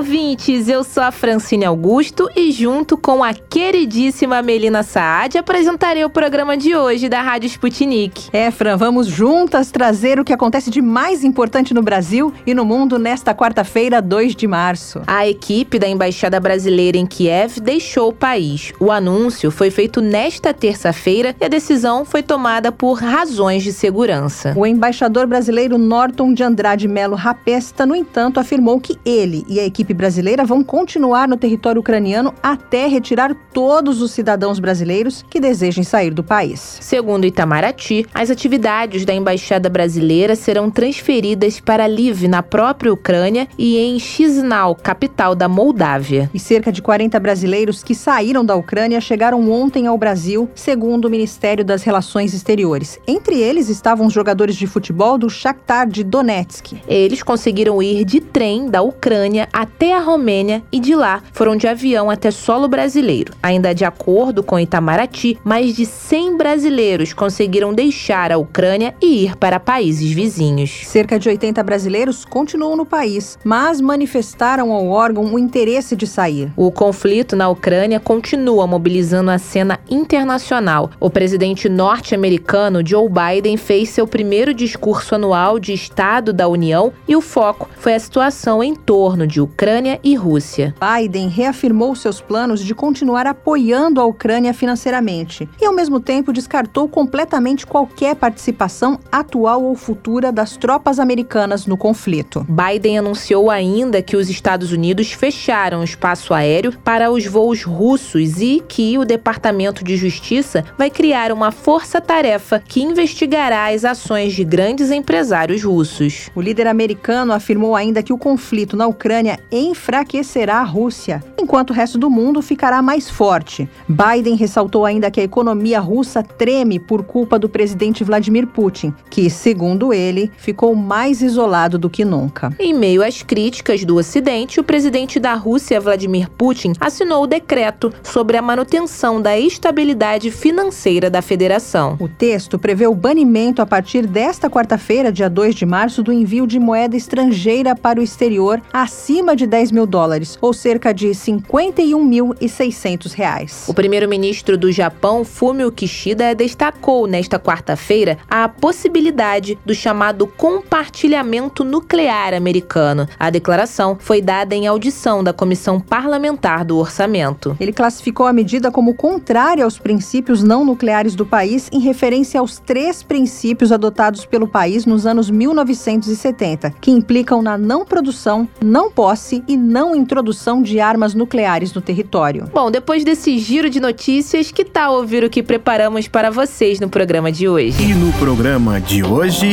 [0.00, 0.66] Ouvintes!
[0.66, 6.56] Eu sou a Francine Augusto e, junto com a queridíssima Melina Saad, apresentarei o programa
[6.56, 8.30] de hoje da Rádio Sputnik.
[8.32, 12.64] É, Fran, vamos juntas trazer o que acontece de mais importante no Brasil e no
[12.64, 15.02] mundo nesta quarta-feira, 2 de março.
[15.06, 18.72] A equipe da Embaixada Brasileira em Kiev deixou o país.
[18.80, 24.54] O anúncio foi feito nesta terça-feira e a decisão foi tomada por razões de segurança.
[24.56, 29.66] O embaixador brasileiro Norton de Andrade Melo Rapesta, no entanto, afirmou que ele e a
[29.66, 35.84] equipe brasileira vão continuar no território ucraniano até retirar todos os cidadãos brasileiros que desejem
[35.84, 36.78] sair do país.
[36.80, 43.78] Segundo Itamaraty, as atividades da embaixada brasileira serão transferidas para Lviv, na própria Ucrânia, e
[43.78, 46.30] em Chisinau, capital da Moldávia.
[46.32, 51.10] E cerca de 40 brasileiros que saíram da Ucrânia chegaram ontem ao Brasil, segundo o
[51.10, 52.98] Ministério das Relações Exteriores.
[53.06, 56.80] Entre eles estavam os jogadores de futebol do Shakhtar de Donetsk.
[56.86, 61.66] Eles conseguiram ir de trem da Ucrânia até a Romênia e de lá foram de
[61.66, 63.32] avião até solo brasileiro.
[63.42, 69.36] Ainda de acordo com Itamaraty, mais de 100 brasileiros conseguiram deixar a Ucrânia e ir
[69.36, 70.82] para países vizinhos.
[70.84, 76.52] Cerca de 80 brasileiros continuam no país, mas manifestaram ao órgão o interesse de sair.
[76.56, 80.90] O conflito na Ucrânia continua mobilizando a cena internacional.
[81.00, 87.16] O presidente norte-americano Joe Biden fez seu primeiro discurso anual de Estado da União e
[87.16, 89.69] o foco foi a situação em torno de Ucrânia
[90.02, 90.74] e Rússia.
[90.80, 96.88] Biden reafirmou seus planos de continuar apoiando a Ucrânia financeiramente e, ao mesmo tempo, descartou
[96.88, 102.44] completamente qualquer participação atual ou futura das tropas americanas no conflito.
[102.48, 108.40] Biden anunciou ainda que os Estados Unidos fecharam o espaço aéreo para os voos russos
[108.40, 114.42] e que o Departamento de Justiça vai criar uma força-tarefa que investigará as ações de
[114.42, 116.28] grandes empresários russos.
[116.34, 121.74] O líder americano afirmou ainda que o conflito na Ucrânia enfraquecerá a Rússia, enquanto o
[121.74, 123.68] resto do mundo ficará mais forte.
[123.88, 129.28] Biden ressaltou ainda que a economia russa treme por culpa do presidente Vladimir Putin, que,
[129.28, 132.54] segundo ele, ficou mais isolado do que nunca.
[132.58, 137.92] Em meio às críticas do Ocidente, o presidente da Rússia, Vladimir Putin, assinou o decreto
[138.02, 141.96] sobre a manutenção da estabilidade financeira da federação.
[142.00, 146.46] O texto prevê o banimento a partir desta quarta-feira, dia 2 de março, do envio
[146.46, 153.12] de moeda estrangeira para o exterior acima de 10 mil dólares, ou cerca de 51.600
[153.12, 153.64] reais.
[153.68, 162.34] O primeiro-ministro do Japão, Fumio Kishida, destacou nesta quarta-feira a possibilidade do chamado compartilhamento nuclear
[162.34, 163.08] americano.
[163.18, 167.56] A declaração foi dada em audição da Comissão Parlamentar do Orçamento.
[167.60, 172.58] Ele classificou a medida como contrária aos princípios não nucleares do país em referência aos
[172.58, 179.29] três princípios adotados pelo país nos anos 1970, que implicam na não produção, não posse
[179.46, 182.48] e não introdução de armas nucleares no território.
[182.52, 186.88] Bom, depois desse giro de notícias, que tal ouvir o que preparamos para vocês no
[186.88, 187.82] programa de hoje?
[187.82, 189.52] E no programa de hoje.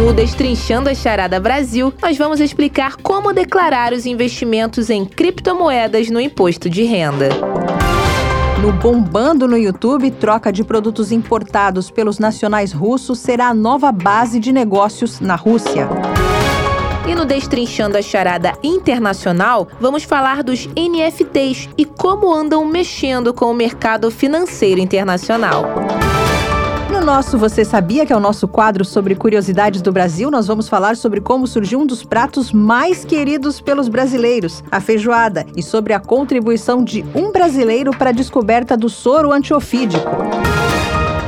[0.00, 6.20] No Destrinchando a Charada Brasil, nós vamos explicar como declarar os investimentos em criptomoedas no
[6.20, 7.30] imposto de renda.
[8.60, 14.38] No Bombando no YouTube, troca de produtos importados pelos nacionais russos será a nova base
[14.38, 15.88] de negócios na Rússia.
[17.06, 23.46] E no Destrinchando a Charada Internacional, vamos falar dos NFTs e como andam mexendo com
[23.46, 25.64] o mercado financeiro internacional.
[26.90, 30.68] No nosso Você Sabia, que é o nosso quadro sobre curiosidades do Brasil, nós vamos
[30.68, 35.92] falar sobre como surgiu um dos pratos mais queridos pelos brasileiros, a feijoada, e sobre
[35.92, 40.10] a contribuição de um brasileiro para a descoberta do soro antiofídico.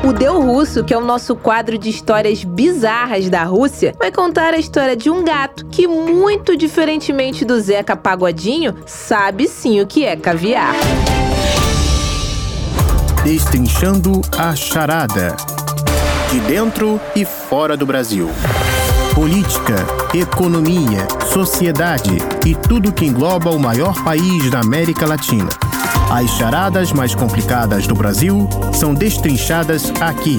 [0.05, 4.55] O Deu Russo, que é o nosso quadro de histórias bizarras da Rússia, vai contar
[4.55, 10.05] a história de um gato que, muito diferentemente do Zeca Pagodinho, sabe sim o que
[10.05, 10.75] é caviar.
[13.25, 15.37] Destrinchando a charada.
[16.31, 18.31] De dentro e fora do Brasil.
[19.15, 19.75] Política,
[20.15, 25.49] economia, sociedade e tudo que engloba o maior país da América Latina.
[26.11, 30.39] As charadas mais complicadas do Brasil são destrinchadas aqui.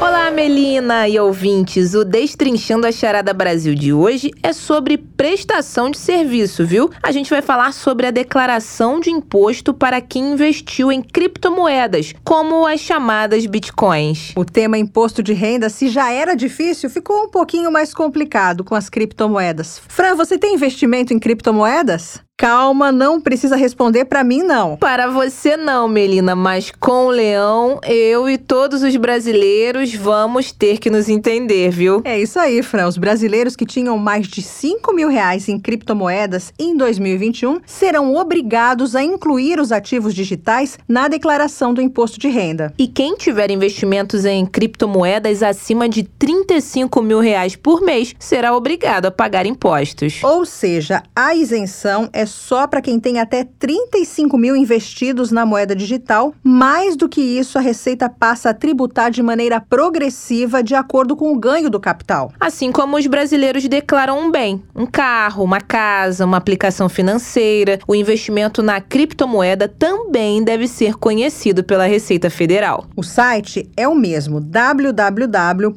[0.00, 1.92] Olá, Melina e ouvintes.
[1.92, 6.90] O Destrinchando a Charada Brasil de hoje é sobre prestação de serviço, viu?
[7.02, 12.64] A gente vai falar sobre a declaração de imposto para quem investiu em criptomoedas, como
[12.64, 14.32] as chamadas bitcoins.
[14.36, 18.76] O tema imposto de renda, se já era difícil, ficou um pouquinho mais complicado com
[18.76, 19.82] as criptomoedas.
[19.88, 22.22] Fran, você tem investimento em criptomoedas?
[22.42, 24.76] Calma, não precisa responder para mim, não.
[24.76, 30.78] Para você não, Melina, mas com o Leão, eu e todos os brasileiros vamos ter
[30.78, 32.02] que nos entender, viu?
[32.04, 32.88] É isso aí, Fran.
[32.88, 38.96] Os brasileiros que tinham mais de 5 mil reais em criptomoedas em 2021 serão obrigados
[38.96, 42.74] a incluir os ativos digitais na declaração do imposto de renda.
[42.76, 49.06] E quem tiver investimentos em criptomoedas acima de 35 mil reais por mês será obrigado
[49.06, 50.18] a pagar impostos.
[50.24, 55.76] Ou seja, a isenção é só para quem tem até 35 mil investidos na moeda
[55.76, 56.34] digital.
[56.42, 61.32] Mais do que isso, a Receita passa a tributar de maneira progressiva de acordo com
[61.32, 62.32] o ganho do capital.
[62.40, 67.94] Assim como os brasileiros declaram um bem, um carro, uma casa, uma aplicação financeira, o
[67.94, 72.86] investimento na criptomoeda também deve ser conhecido pela Receita Federal.
[72.96, 75.72] O site é o mesmo, www.gov.br,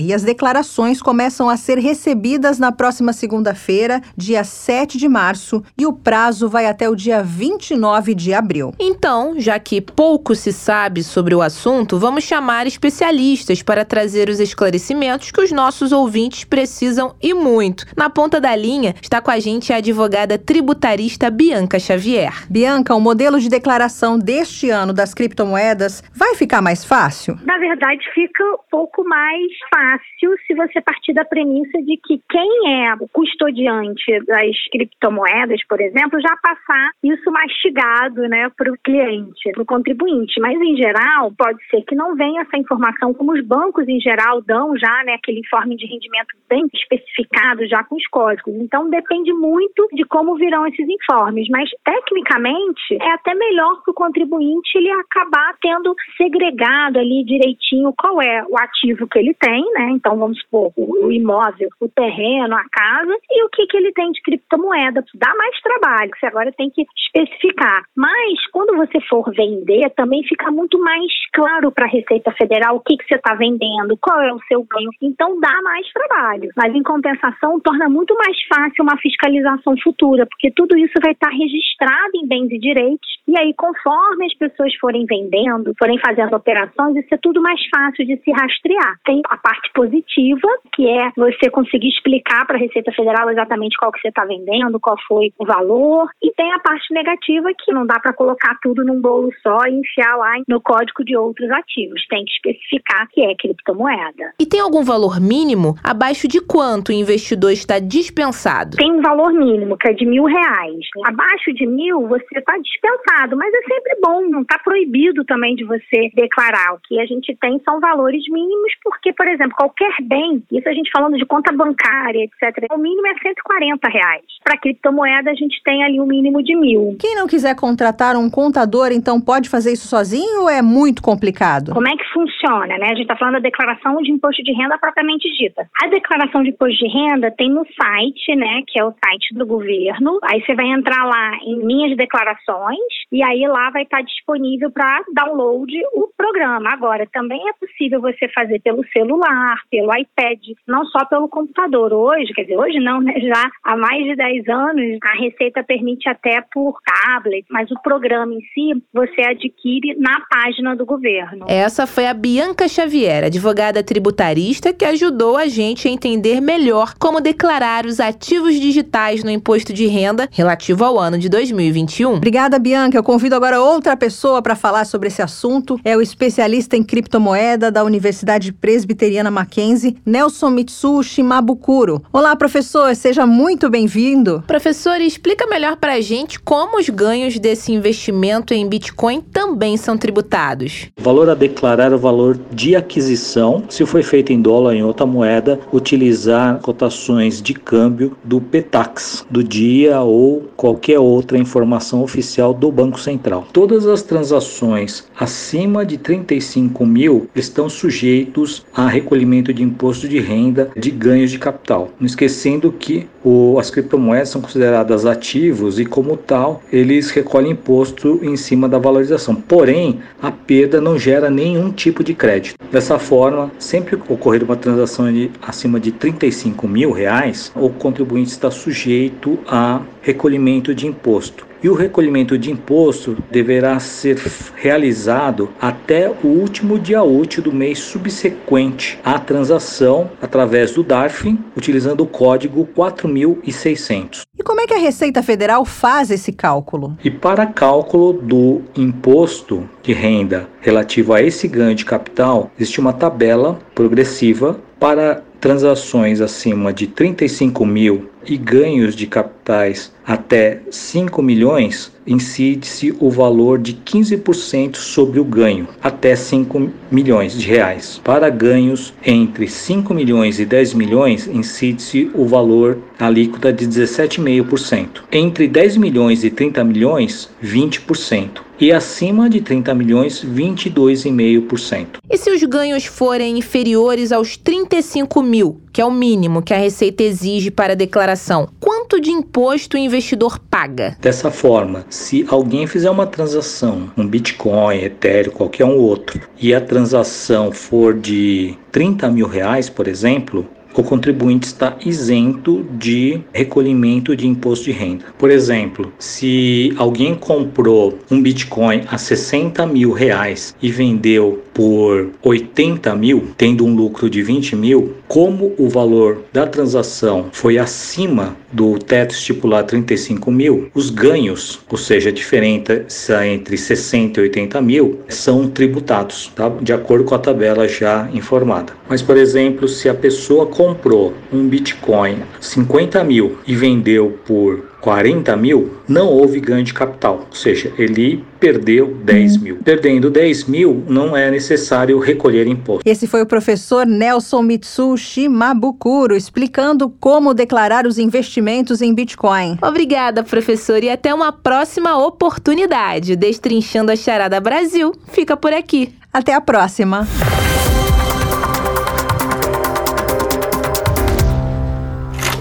[0.00, 5.62] e as declarações começam a ser recebidas na próxima segunda-feira, dia 7 de de março
[5.76, 8.72] e o prazo vai até o dia 29 de abril.
[8.80, 14.40] Então, já que pouco se sabe sobre o assunto, vamos chamar especialistas para trazer os
[14.40, 17.84] esclarecimentos que os nossos ouvintes precisam e muito.
[17.94, 22.46] Na ponta da linha está com a gente a advogada tributarista Bianca Xavier.
[22.48, 27.38] Bianca, o modelo de declaração deste ano das criptomoedas vai ficar mais fácil?
[27.44, 32.82] Na verdade, fica um pouco mais fácil se você partir da premissa de que quem
[32.82, 38.78] é o custodiante das criptomoedas criptomoedas, por exemplo, já passar isso mastigado né, para o
[38.82, 40.40] cliente, para o contribuinte.
[40.40, 44.42] Mas, em geral, pode ser que não venha essa informação, como os bancos, em geral,
[44.42, 48.54] dão já né, aquele informe de rendimento bem especificado, já com os códigos.
[48.56, 51.48] Então, depende muito de como virão esses informes.
[51.48, 58.20] Mas, tecnicamente, é até melhor para o contribuinte ele acabar tendo segregado ali direitinho qual
[58.20, 59.90] é o ativo que ele tem, né?
[59.90, 64.10] Então, vamos supor, o imóvel, o terreno, a casa, e o que, que ele tem
[64.12, 67.84] de criptomoeda moeda, dá mais trabalho, você agora tem que especificar.
[67.96, 72.80] Mas quando você for vender, também fica muito mais claro para a Receita Federal o
[72.80, 74.90] que, que você está vendendo, qual é o seu ganho.
[75.00, 76.50] Então dá mais trabalho.
[76.56, 81.30] Mas em compensação, torna muito mais fácil uma fiscalização futura, porque tudo isso vai estar
[81.30, 83.14] registrado em bens e direitos.
[83.26, 88.04] E aí, conforme as pessoas forem vendendo, forem fazendo operações, isso é tudo mais fácil
[88.06, 88.98] de se rastrear.
[89.04, 93.92] Tem a parte positiva, que é você conseguir explicar para a Receita Federal exatamente qual
[93.92, 96.08] que você está vendendo qual foi o valor.
[96.22, 99.74] E tem a parte negativa que não dá para colocar tudo num bolo só e
[99.74, 102.04] enfiar lá no código de outros ativos.
[102.08, 104.32] Tem que especificar que é criptomoeda.
[104.40, 108.76] E tem algum valor mínimo abaixo de quanto o investidor está dispensado?
[108.76, 110.84] Tem um valor mínimo, que é de mil reais.
[111.06, 115.64] Abaixo de mil, você está dispensado, mas é sempre bom, não está proibido também de
[115.64, 116.74] você declarar.
[116.74, 120.72] O que a gente tem são valores mínimos, porque, por exemplo, qualquer bem, isso a
[120.72, 124.24] gente falando de conta bancária, etc., o mínimo é 140 reais.
[124.42, 126.96] Para criptomoeda, a gente tem ali um mínimo de mil.
[127.00, 131.72] Quem não quiser contratar um contador, então pode fazer isso sozinho ou é muito complicado?
[131.72, 132.86] Como é que funciona, né?
[132.86, 135.68] A gente está falando da declaração de imposto de renda propriamente dita.
[135.82, 138.62] A declaração de imposto de renda tem no site, né?
[138.66, 140.18] Que é o site do governo.
[140.24, 142.78] Aí você vai entrar lá em minhas declarações
[143.12, 146.70] e aí lá vai estar disponível para download o programa.
[146.72, 151.92] Agora, também é possível você fazer pelo celular, pelo iPad, não só pelo computador.
[151.92, 153.14] Hoje, quer dizer, hoje não, né?
[153.20, 157.80] Já há mais de 10 anos anos, a Receita permite até por tablet, mas o
[157.82, 161.46] programa em si você adquire na página do governo.
[161.48, 167.20] Essa foi a Bianca Xavier, advogada tributarista, que ajudou a gente a entender melhor como
[167.20, 172.14] declarar os ativos digitais no imposto de renda relativo ao ano de 2021.
[172.14, 172.96] Obrigada, Bianca.
[172.96, 175.78] Eu convido agora outra pessoa para falar sobre esse assunto.
[175.84, 182.02] É o especialista em criptomoeda da Universidade Presbiteriana Mackenzie, Nelson Mitsu Shimabukuro.
[182.12, 182.94] Olá, professor.
[182.94, 184.33] Seja muito bem-vindo.
[184.46, 189.96] Professor, explica melhor para a gente como os ganhos desse investimento em Bitcoin também são
[189.96, 190.88] tributados.
[190.98, 194.74] O valor a declarar é o valor de aquisição, se foi feito em dólar ou
[194.74, 202.02] em outra moeda, utilizar cotações de câmbio do PETAX do dia ou qualquer outra informação
[202.02, 203.46] oficial do Banco Central.
[203.52, 210.70] Todas as transações acima de 35 mil estão sujeitos a recolhimento de imposto de renda
[210.76, 211.90] de ganhos de capital.
[211.98, 218.20] Não esquecendo que o, as criptomoedas são consideradas ativos e, como tal, eles recolhem imposto
[218.22, 219.34] em cima da valorização.
[219.34, 222.56] Porém, a perda não gera nenhum tipo de crédito.
[222.70, 228.50] Dessa forma, sempre ocorrer uma transação de, acima de 35 mil reais, o contribuinte está
[228.50, 234.18] sujeito a recolhimento de imposto e o recolhimento de imposto deverá ser
[234.54, 242.02] realizado até o último dia útil do mês subsequente à transação através do DARF, utilizando
[242.02, 244.26] o código 4600.
[244.38, 246.98] E como é que a Receita Federal faz esse cálculo?
[247.02, 252.92] E para cálculo do imposto de renda relativo a esse ganho de capital, existe uma
[252.92, 261.92] tabela progressiva para transações acima de 35 mil e ganhos de capitais até 5 milhões,
[262.06, 268.00] incide-se o valor de 15% sobre o ganho, até 5 milhões de reais.
[268.02, 275.02] Para ganhos entre 5 milhões e 10 milhões, incide-se o valor alíquota de 17,5%.
[275.12, 278.42] Entre 10 milhões e 30 milhões, 20%.
[278.60, 281.98] E acima de 30 milhões, 22,5%.
[282.08, 286.56] E se os ganhos forem inferiores aos 35 mil, que é o mínimo que a
[286.56, 290.96] Receita exige para a declaração, quanto de imposto o investidor paga?
[291.00, 296.60] Dessa forma, se alguém fizer uma transação, um Bitcoin, Ethereum, qualquer um outro, e a
[296.60, 304.26] transação for de 30 mil reais, por exemplo, o contribuinte está isento de recolhimento de
[304.26, 305.04] imposto de renda.
[305.16, 312.92] Por exemplo, se alguém comprou um Bitcoin a 60 mil reais e vendeu por 80
[312.96, 318.78] mil, tendo um lucro de 20 mil, como o valor da transação foi acima do
[318.78, 325.00] teto estipulado 35 mil, os ganhos, ou seja, a diferença entre 60 e 80 mil,
[325.08, 326.48] são tributados, tá?
[326.60, 328.72] de acordo com a tabela já informada.
[328.88, 335.34] Mas, por exemplo, se a pessoa comprou um Bitcoin 50 mil e vendeu por 40
[335.38, 339.56] mil, não houve ganho de capital, ou seja, ele perdeu 10 mil.
[339.64, 342.86] Perdendo 10 mil, não é necessário recolher imposto.
[342.86, 349.56] Esse foi o professor Nelson Mitsu Shimabukuro explicando como declarar os investimentos em Bitcoin.
[349.62, 353.16] Obrigada, professor, e até uma próxima oportunidade.
[353.16, 355.94] Destrinchando a Charada Brasil fica por aqui.
[356.12, 357.08] Até a próxima.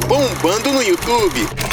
[0.09, 1.72] Bombando no YouTube.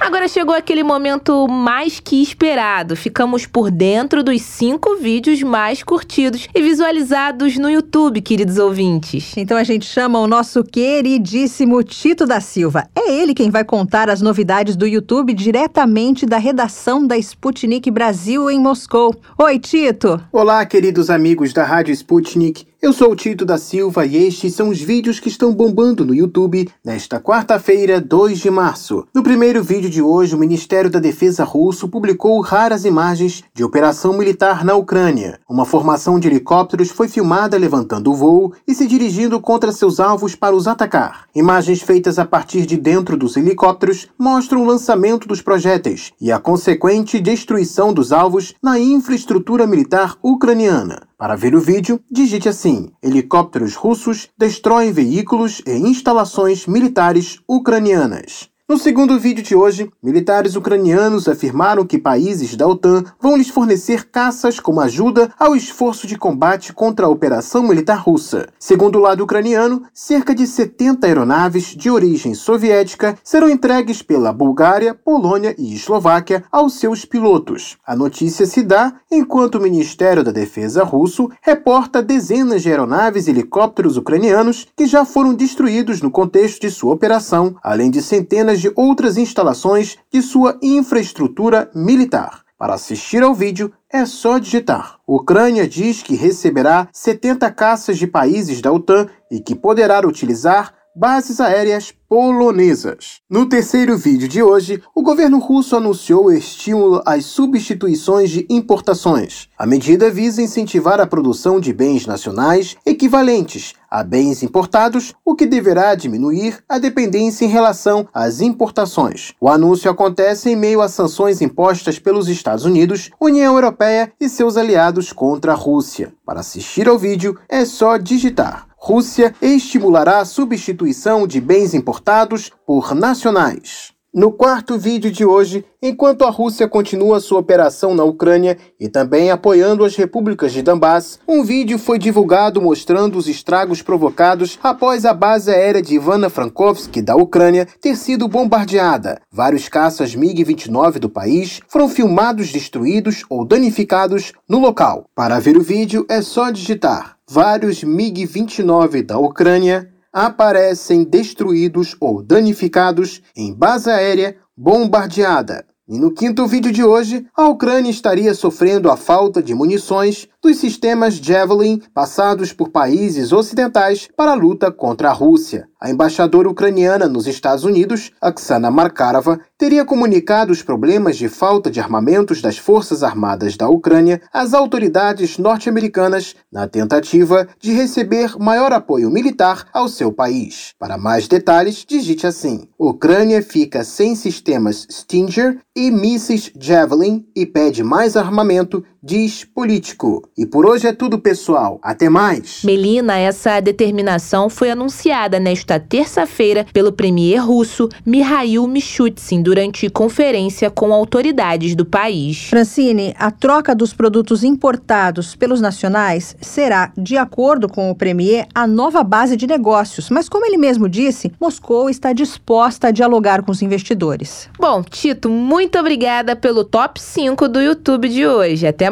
[0.00, 2.96] Agora chegou aquele momento mais que esperado.
[2.96, 9.36] Ficamos por dentro dos cinco vídeos mais curtidos e visualizados no YouTube, queridos ouvintes.
[9.36, 12.88] Então a gente chama o nosso queridíssimo Tito da Silva.
[12.94, 18.50] É ele quem vai contar as novidades do YouTube diretamente da redação da Sputnik Brasil
[18.50, 19.14] em Moscou.
[19.38, 20.20] Oi, Tito!
[20.32, 22.66] Olá, queridos amigos da Rádio Sputnik.
[22.82, 26.12] Eu sou o Tito da Silva e estes são os vídeos que estão bombando no
[26.12, 29.06] YouTube nesta quarta-feira, 2 de março.
[29.14, 34.12] No primeiro vídeo de hoje, o Ministério da Defesa russo publicou raras imagens de operação
[34.12, 35.38] militar na Ucrânia.
[35.48, 40.34] Uma formação de helicópteros foi filmada levantando o voo e se dirigindo contra seus alvos
[40.34, 41.26] para os atacar.
[41.34, 46.38] Imagens feitas a partir de dentro dos helicópteros mostram o lançamento dos projéteis e a
[46.38, 51.02] consequente destruição dos alvos na infraestrutura militar ucraniana.
[51.22, 58.51] Para ver o vídeo, digite assim: Helicópteros russos destroem veículos e instalações militares ucranianas.
[58.68, 64.08] No segundo vídeo de hoje, militares ucranianos afirmaram que países da OTAN vão lhes fornecer
[64.08, 68.48] caças como ajuda ao esforço de combate contra a operação militar russa.
[68.60, 74.94] Segundo o lado ucraniano, cerca de 70 aeronaves de origem soviética serão entregues pela Bulgária,
[74.94, 77.76] Polônia e Eslováquia aos seus pilotos.
[77.84, 83.30] A notícia se dá enquanto o Ministério da Defesa russo reporta dezenas de aeronaves e
[83.32, 88.72] helicópteros ucranianos que já foram destruídos no contexto de sua operação, além de centenas de
[88.76, 92.42] outras instalações de sua infraestrutura militar.
[92.58, 94.98] Para assistir ao vídeo, é só digitar.
[95.06, 101.40] Ucrânia diz que receberá 70 caças de países da OTAN e que poderá utilizar bases
[101.40, 103.20] aéreas polonesas.
[103.28, 109.48] No terceiro vídeo de hoje, o governo russo anunciou o estímulo às substituições de importações.
[109.58, 115.44] A medida visa incentivar a produção de bens nacionais equivalentes a bens importados, o que
[115.44, 119.34] deverá diminuir a dependência em relação às importações.
[119.38, 124.56] O anúncio acontece em meio a sanções impostas pelos Estados Unidos, União Europeia e seus
[124.56, 126.14] aliados contra a Rússia.
[126.24, 132.96] Para assistir ao vídeo, é só digitar Rússia estimulará a substituição de bens importados por
[132.96, 133.92] nacionais.
[134.12, 139.30] No quarto vídeo de hoje, enquanto a Rússia continua sua operação na Ucrânia e também
[139.30, 145.14] apoiando as repúblicas de Donbass, um vídeo foi divulgado mostrando os estragos provocados após a
[145.14, 149.20] base aérea de Ivano-Frankovsk da Ucrânia ter sido bombardeada.
[149.30, 155.04] Vários caças MiG-29 do país foram filmados destruídos ou danificados no local.
[155.14, 163.22] Para ver o vídeo é só digitar vários MiG-29 da Ucrânia aparecem destruídos ou danificados
[163.34, 165.64] em base aérea bombardeada.
[165.88, 170.58] E no quinto vídeo de hoje, a Ucrânia estaria sofrendo a falta de munições dos
[170.58, 175.66] sistemas Javelin passados por países ocidentais para a luta contra a Rússia.
[175.84, 181.80] A embaixadora ucraniana nos Estados Unidos, Oksana Markarova, teria comunicado os problemas de falta de
[181.80, 189.10] armamentos das Forças Armadas da Ucrânia às autoridades norte-americanas na tentativa de receber maior apoio
[189.10, 190.72] militar ao seu país.
[190.78, 197.82] Para mais detalhes, digite assim: Ucrânia fica sem sistemas Stinger e mísseis Javelin e pede
[197.82, 200.22] mais armamento diz político.
[200.38, 201.80] E por hoje é tudo, pessoal.
[201.82, 202.62] Até mais.
[202.62, 210.92] Melina, essa determinação foi anunciada nesta terça-feira pelo premier russo Mikhail Mishustin durante conferência com
[210.92, 212.48] autoridades do país.
[212.48, 218.68] Francine, a troca dos produtos importados pelos nacionais será, de acordo com o premier, a
[218.68, 220.10] nova base de negócios.
[220.10, 224.48] Mas como ele mesmo disse, Moscou está disposta a dialogar com os investidores.
[224.58, 228.64] Bom, Tito, muito obrigada pelo top 5 do YouTube de hoje.
[228.64, 228.91] Até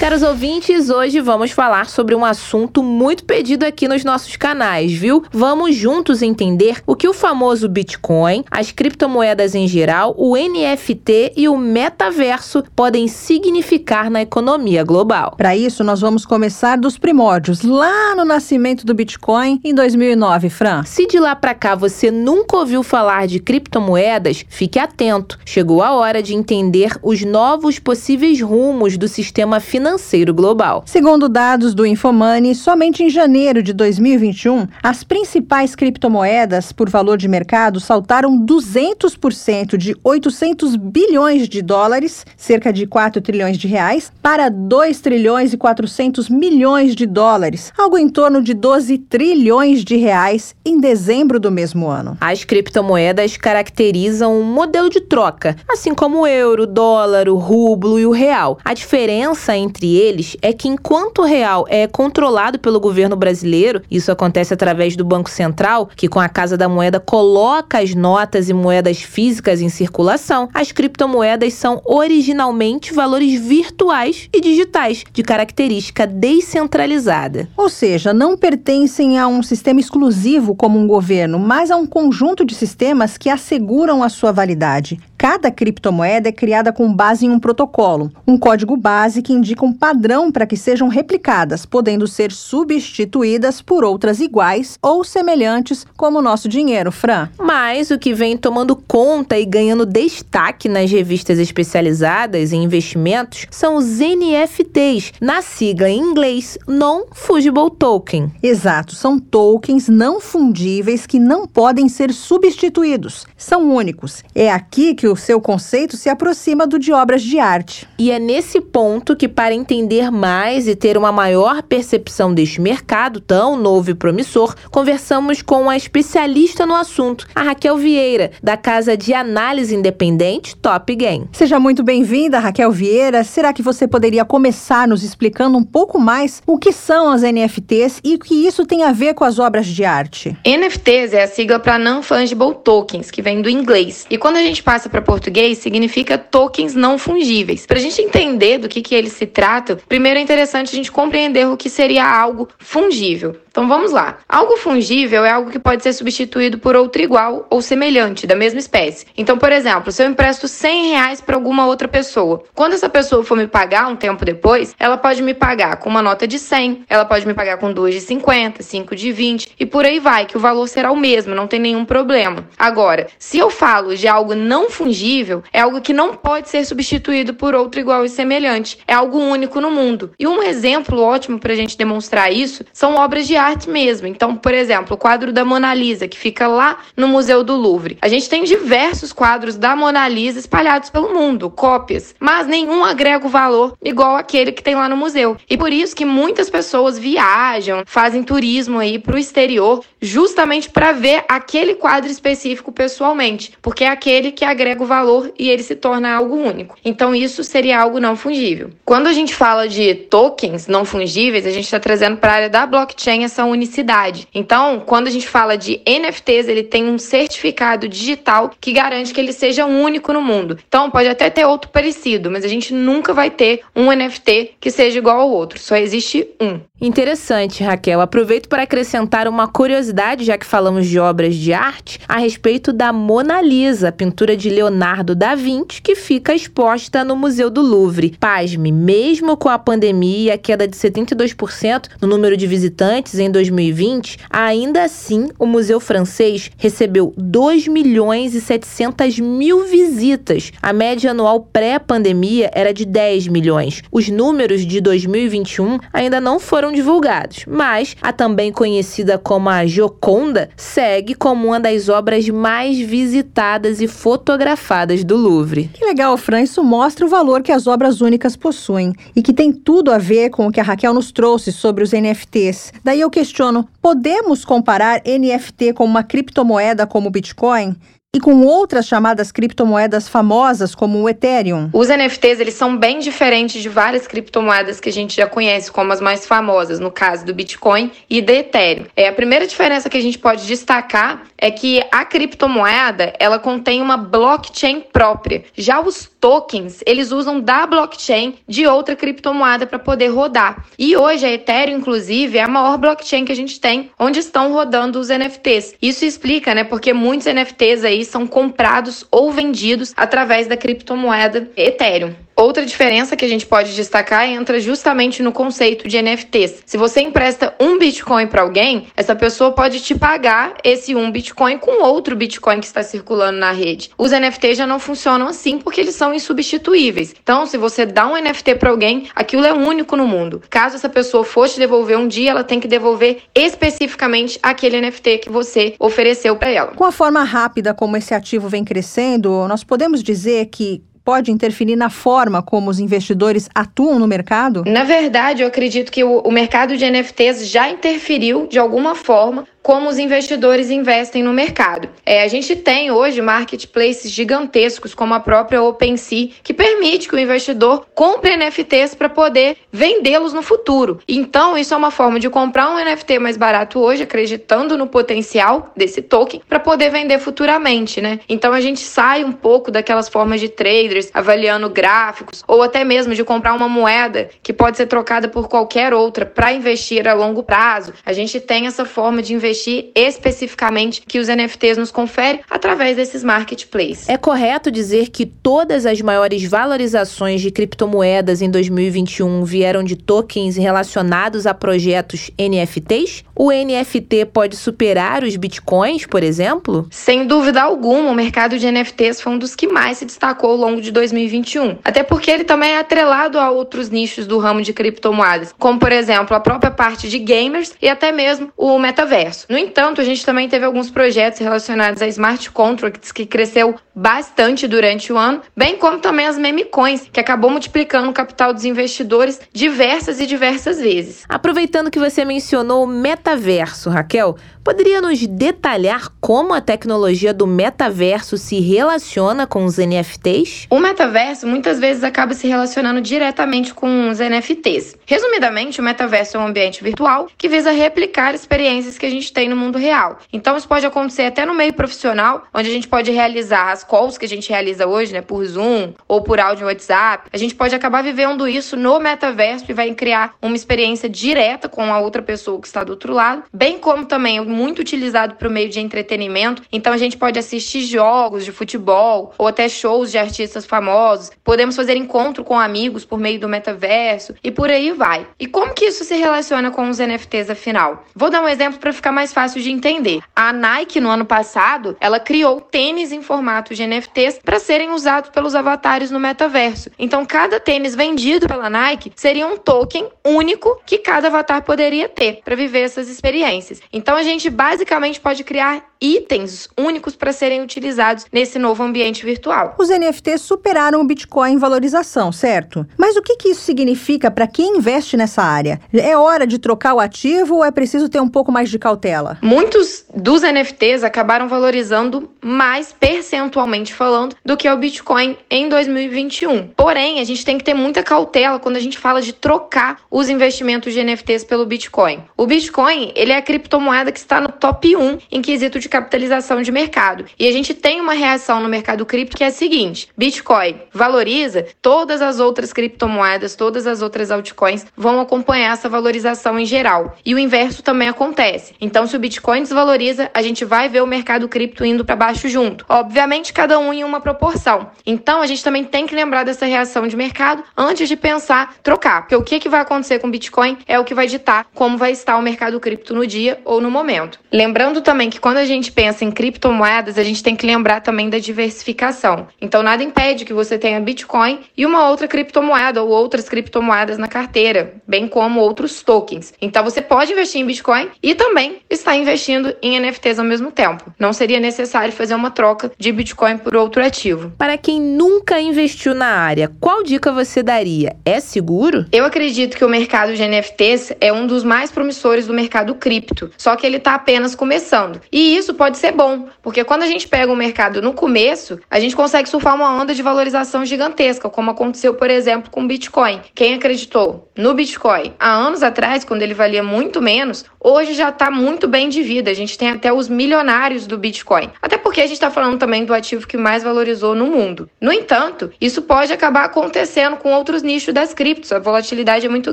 [0.00, 5.22] Caros ouvintes, hoje vamos falar sobre um assunto muito pedido aqui nos nossos canais, viu?
[5.30, 11.50] Vamos juntos entender o que o famoso Bitcoin, as criptomoedas em geral, o NFT e
[11.50, 15.34] o metaverso podem significar na economia global.
[15.36, 20.82] Para isso, nós vamos começar dos primórdios, lá no nascimento do Bitcoin em 2009, Fran.
[20.84, 25.38] Se de lá para cá você nunca ouviu falar de criptomoedas, fique atento.
[25.44, 30.84] Chegou a hora de entender os novos possíveis rumos do sistema financeiro financeiro global.
[30.86, 37.26] Segundo dados do Infomoney, somente em janeiro de 2021, as principais criptomoedas por valor de
[37.26, 44.48] mercado saltaram 200% de 800 bilhões de dólares, cerca de 4 trilhões de reais, para
[44.48, 50.54] 2 trilhões e 400 milhões de dólares, algo em torno de 12 trilhões de reais
[50.64, 52.16] em dezembro do mesmo ano.
[52.20, 57.98] As criptomoedas caracterizam um modelo de troca, assim como o euro, o dólar, o rublo
[57.98, 58.58] e o real.
[58.64, 63.80] A diferença entre entre eles é que enquanto o real é controlado pelo governo brasileiro,
[63.90, 68.50] isso acontece através do Banco Central, que com a Casa da Moeda coloca as notas
[68.50, 76.06] e moedas físicas em circulação, as criptomoedas são originalmente valores virtuais e digitais, de característica
[76.06, 77.48] descentralizada.
[77.56, 82.44] Ou seja, não pertencem a um sistema exclusivo como um governo, mas a um conjunto
[82.44, 85.00] de sistemas que asseguram a sua validade.
[85.20, 89.70] Cada criptomoeda é criada com base em um protocolo, um código base que indica um
[89.70, 96.22] padrão para que sejam replicadas, podendo ser substituídas por outras iguais ou semelhantes, como o
[96.22, 97.28] nosso dinheiro, Fran.
[97.38, 103.76] Mas o que vem tomando conta e ganhando destaque nas revistas especializadas em investimentos são
[103.76, 108.32] os NFTs, na sigla em inglês Non-Fungible Token.
[108.42, 114.24] Exato, são tokens não fundíveis que não podem ser substituídos, são únicos.
[114.34, 117.86] É aqui que o seu conceito se aproxima do de obras de arte.
[117.98, 123.20] E é nesse ponto que, para entender mais e ter uma maior percepção deste mercado
[123.20, 128.96] tão novo e promissor, conversamos com uma especialista no assunto, a Raquel Vieira, da casa
[128.96, 131.28] de análise independente Top Game.
[131.32, 133.24] Seja muito bem-vinda, Raquel Vieira.
[133.24, 138.00] Será que você poderia começar nos explicando um pouco mais o que são as NFTs
[138.02, 140.36] e o que isso tem a ver com as obras de arte?
[140.46, 144.06] NFTs é a sigla para Non-Fungible Tokens, que vem do inglês.
[144.10, 147.66] E quando a gente passa para para português significa tokens não fungíveis.
[147.66, 150.92] Para a gente entender do que, que eles se tratam, primeiro é interessante a gente
[150.92, 153.36] compreender o que seria algo fungível.
[153.50, 154.18] Então vamos lá.
[154.28, 158.60] Algo fungível é algo que pode ser substituído por outro igual ou semelhante, da mesma
[158.60, 159.06] espécie.
[159.16, 163.24] Então, por exemplo, se eu empresto 100 reais para alguma outra pessoa, quando essa pessoa
[163.24, 166.84] for me pagar um tempo depois, ela pode me pagar com uma nota de 100,
[166.88, 170.26] ela pode me pagar com duas de 50, cinco de 20 e por aí vai,
[170.26, 172.48] que o valor será o mesmo, não tem nenhum problema.
[172.56, 177.34] Agora, se eu falo de algo não fungível, é algo que não pode ser substituído
[177.34, 178.78] por outro igual e semelhante.
[178.86, 180.12] É algo único no mundo.
[180.18, 184.06] E um exemplo ótimo para a gente demonstrar isso são obras de arte mesmo.
[184.06, 187.98] Então, por exemplo, o quadro da Mona Lisa, que fica lá no Museu do Louvre.
[188.00, 193.26] A gente tem diversos quadros da Mona Lisa espalhados pelo mundo, cópias, mas nenhum agrega
[193.26, 195.36] o valor igual aquele que tem lá no museu.
[195.48, 200.92] E por isso que muitas pessoas viajam, fazem turismo aí para o exterior, justamente para
[200.92, 205.74] ver aquele quadro específico pessoalmente, porque é aquele que agrega o valor e ele se
[205.74, 206.76] torna algo único.
[206.84, 208.70] Então isso seria algo não fungível.
[208.84, 212.50] Quando a gente fala de tokens não fungíveis, a gente está trazendo para a área
[212.50, 214.28] da blockchain essa unicidade.
[214.34, 219.20] Então, quando a gente fala de NFTs, ele tem um certificado digital que garante que
[219.20, 220.58] ele seja único no mundo.
[220.66, 224.70] Então, pode até ter outro parecido, mas a gente nunca vai ter um NFT que
[224.70, 225.58] seja igual ao outro.
[225.58, 226.60] Só existe um.
[226.80, 228.00] Interessante, Raquel.
[228.00, 232.90] Aproveito para acrescentar uma curiosidade, já que falamos de obras de arte, a respeito da
[232.90, 238.16] Mona Lisa, pintura de Leonardo da Vinci, que fica exposta no Museu do Louvre.
[238.18, 243.30] Pasme, mesmo com a pandemia e a queda de 72% no número de visitantes em
[243.30, 250.52] 2020, ainda assim o Museu Francês recebeu 2 milhões e 700 mil visitas.
[250.60, 253.82] A média anual pré-pandemia era de 10 milhões.
[253.92, 260.50] Os números de 2021 ainda não foram divulgados, mas a também conhecida como a Gioconda
[260.56, 265.70] segue como uma das obras mais visitadas e fotografadas do Louvre.
[265.72, 269.52] Que legal, Fran, isso mostra o valor que as obras únicas possuem e que tem
[269.52, 272.72] tudo a ver com o que a Raquel nos trouxe sobre os NFTs.
[272.82, 277.76] Daí eu questiono, podemos comparar NFT com uma criptomoeda como o Bitcoin?
[278.12, 281.70] E com outras chamadas criptomoedas famosas como o Ethereum.
[281.72, 285.92] Os NFTs eles são bem diferentes de várias criptomoedas que a gente já conhece como
[285.92, 288.86] as mais famosas, no caso do Bitcoin e do Ethereum.
[288.96, 293.80] É a primeira diferença que a gente pode destacar é que a criptomoeda ela contém
[293.80, 295.44] uma blockchain própria.
[295.54, 300.66] Já os tokens eles usam da blockchain de outra criptomoeda para poder rodar.
[300.76, 304.52] E hoje a Ethereum inclusive é a maior blockchain que a gente tem, onde estão
[304.52, 305.76] rodando os NFTs.
[305.80, 312.14] Isso explica, né, porque muitos NFTs aí são comprados ou vendidos através da criptomoeda Ethereum.
[312.40, 316.62] Outra diferença que a gente pode destacar entra justamente no conceito de NFTs.
[316.64, 321.58] Se você empresta um Bitcoin para alguém, essa pessoa pode te pagar esse um Bitcoin
[321.58, 323.90] com outro Bitcoin que está circulando na rede.
[323.98, 327.14] Os NFTs já não funcionam assim porque eles são insubstituíveis.
[327.22, 330.42] Então, se você dá um NFT para alguém, aquilo é único no mundo.
[330.48, 335.18] Caso essa pessoa for te devolver um dia, ela tem que devolver especificamente aquele NFT
[335.18, 336.68] que você ofereceu para ela.
[336.68, 341.74] Com a forma rápida como esse ativo vem crescendo, nós podemos dizer que pode interferir
[341.74, 344.62] na forma como os investidores atuam no mercado?
[344.64, 349.44] Na verdade, eu acredito que o, o mercado de NFTs já interferiu de alguma forma
[349.62, 351.88] como os investidores investem no mercado.
[352.04, 357.18] É, a gente tem hoje marketplaces gigantescos, como a própria OpenSea, que permite que o
[357.18, 361.00] investidor compre NFTs para poder vendê-los no futuro.
[361.06, 365.72] Então, isso é uma forma de comprar um NFT mais barato hoje, acreditando no potencial
[365.76, 368.20] desse token, para poder vender futuramente, né?
[368.28, 373.14] Então, a gente sai um pouco daquelas formas de traders avaliando gráficos, ou até mesmo
[373.14, 377.42] de comprar uma moeda que pode ser trocada por qualquer outra para investir a longo
[377.42, 377.92] prazo.
[378.04, 382.96] A gente tem essa forma de investir investir especificamente que os NFTs nos conferem através
[382.96, 384.08] desses marketplaces.
[384.08, 390.56] É correto dizer que todas as maiores valorizações de criptomoedas em 2021 vieram de tokens
[390.56, 393.24] relacionados a projetos NFTs?
[393.34, 396.86] O NFT pode superar os bitcoins, por exemplo?
[396.90, 400.56] Sem dúvida alguma, o mercado de NFTs foi um dos que mais se destacou ao
[400.56, 401.78] longo de 2021.
[401.82, 405.90] Até porque ele também é atrelado a outros nichos do ramo de criptomoedas, como por
[405.90, 409.39] exemplo a própria parte de gamers e até mesmo o metaverso.
[409.48, 414.66] No entanto, a gente também teve alguns projetos relacionados a smart contracts que cresceu bastante
[414.66, 418.64] durante o ano, bem como também as meme coins, que acabou multiplicando o capital dos
[418.64, 421.24] investidores diversas e diversas vezes.
[421.28, 428.36] Aproveitando que você mencionou o metaverso, Raquel, Poderia nos detalhar como a tecnologia do metaverso
[428.36, 430.66] se relaciona com os NFTs?
[430.68, 434.96] O metaverso muitas vezes acaba se relacionando diretamente com os NFTs.
[435.06, 439.48] Resumidamente, o metaverso é um ambiente virtual que visa replicar experiências que a gente tem
[439.48, 440.18] no mundo real.
[440.30, 444.16] Então, isso pode acontecer até no meio profissional, onde a gente pode realizar as calls
[444.16, 447.74] que a gente realiza hoje, né, por Zoom ou por áudio WhatsApp, a gente pode
[447.74, 452.60] acabar vivendo isso no metaverso e vai criar uma experiência direta com a outra pessoa
[452.60, 455.80] que está do outro lado, bem como também é muito utilizado para o meio de
[455.80, 456.62] entretenimento.
[456.70, 461.32] Então a gente pode assistir jogos de futebol ou até shows de artistas famosos.
[461.42, 465.26] Podemos fazer encontro com amigos por meio do metaverso e por aí vai.
[465.38, 468.04] E como que isso se relaciona com os NFTs afinal?
[468.14, 470.20] Vou dar um exemplo para ficar mais fácil de entender.
[470.36, 475.30] A Nike no ano passado, ela criou tênis em formato de NFTs para serem usados
[475.30, 476.90] pelos avatares no metaverso.
[476.98, 482.40] Então cada tênis vendido pela Nike seria um token único que cada avatar poderia ter
[482.44, 483.80] para viver essas experiências.
[483.92, 489.74] Então a gente basicamente pode criar itens únicos para serem utilizados nesse novo ambiente virtual.
[489.78, 492.86] Os NFTs superaram o Bitcoin em valorização, certo?
[492.96, 495.80] Mas o que, que isso significa para quem investe nessa área?
[495.92, 499.38] É hora de trocar o ativo ou é preciso ter um pouco mais de cautela?
[499.42, 506.68] Muitos dos NFTs acabaram valorizando mais percentualmente falando do que o Bitcoin em 2021.
[506.68, 510.28] Porém, a gente tem que ter muita cautela quando a gente fala de trocar os
[510.28, 512.22] investimentos de NFTs pelo Bitcoin.
[512.36, 516.62] O Bitcoin, ele é a criptomoeda que está no top 1 em quesito de capitalização
[516.62, 517.26] de mercado.
[517.38, 521.66] E a gente tem uma reação no mercado cripto que é a seguinte: Bitcoin valoriza,
[521.82, 527.16] todas as outras criptomoedas, todas as outras altcoins vão acompanhar essa valorização em geral.
[527.24, 528.74] E o inverso também acontece.
[528.80, 532.48] Então, se o Bitcoin desvaloriza, a gente vai ver o mercado cripto indo para baixo
[532.48, 532.84] junto.
[532.88, 534.90] Obviamente, cada um em uma proporção.
[535.04, 539.22] Então, a gente também tem que lembrar dessa reação de mercado antes de pensar trocar.
[539.22, 541.96] Porque o que, que vai acontecer com o Bitcoin é o que vai ditar como
[541.96, 544.38] vai estar o mercado cripto no dia ou no momento.
[544.52, 548.00] Lembrando também que quando a gente gente pensa em criptomoedas, a gente tem que lembrar
[548.02, 549.48] também da diversificação.
[549.60, 554.28] Então, nada impede que você tenha Bitcoin e uma outra criptomoeda ou outras criptomoedas na
[554.28, 556.52] carteira, bem como outros tokens.
[556.60, 561.12] Então, você pode investir em Bitcoin e também estar investindo em NFTs ao mesmo tempo.
[561.18, 564.52] Não seria necessário fazer uma troca de Bitcoin por outro ativo.
[564.58, 568.16] Para quem nunca investiu na área, qual dica você daria?
[568.24, 569.06] É seguro?
[569.10, 573.50] Eu acredito que o mercado de NFTs é um dos mais promissores do mercado cripto,
[573.56, 575.20] só que ele está apenas começando.
[575.32, 579.00] E isso pode ser bom, porque quando a gente pega o mercado no começo, a
[579.00, 583.40] gente consegue surfar uma onda de valorização gigantesca, como aconteceu, por exemplo, com o Bitcoin.
[583.54, 588.50] Quem acreditou no Bitcoin há anos atrás, quando ele valia muito menos, hoje já está
[588.50, 589.50] muito bem de vida.
[589.50, 591.70] A gente tem até os milionários do Bitcoin.
[591.80, 594.88] Até porque a gente está falando também do ativo que mais valorizou no mundo.
[595.00, 598.72] No entanto, isso pode acabar acontecendo com outros nichos das criptos.
[598.72, 599.72] A volatilidade é muito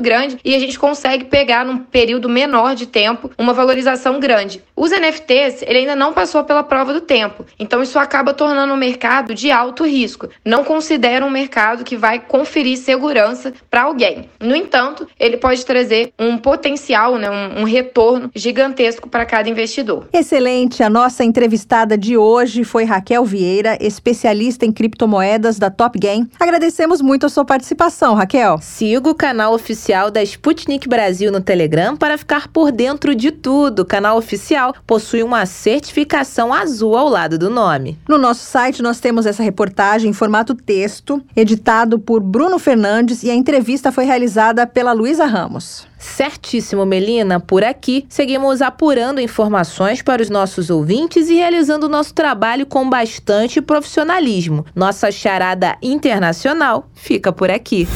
[0.00, 4.62] grande e a gente consegue pegar num período menor de tempo uma valorização grande.
[4.74, 7.46] Os NFTs, ele ainda não passou pela prova do tempo.
[7.58, 10.28] Então isso acaba tornando um mercado de alto risco.
[10.44, 14.28] Não considera um mercado que vai conferir segurança para alguém.
[14.38, 20.08] No entanto, ele pode trazer um potencial, né, um, um retorno gigantesco para cada investidor.
[20.12, 20.82] Excelente.
[20.82, 26.28] A nossa entrevistada de hoje foi Raquel Vieira, especialista em criptomoedas da Top Game.
[26.38, 28.58] Agradecemos muito a sua participação, Raquel.
[28.60, 33.80] Siga o canal oficial da Sputnik Brasil no Telegram para ficar por dentro de tudo.
[33.80, 37.98] O canal oficial possui uma certificação azul ao lado do nome.
[38.08, 43.30] No nosso site nós temos essa reportagem em formato texto, editado por Bruno Fernandes e
[43.30, 45.86] a entrevista foi realizada pela Luísa Ramos.
[45.98, 47.38] Certíssimo, Melina.
[47.38, 52.88] Por aqui, seguimos apurando informações para os nossos ouvintes e realizando o nosso trabalho com
[52.88, 54.64] bastante profissionalismo.
[54.74, 57.86] Nossa charada internacional fica por aqui.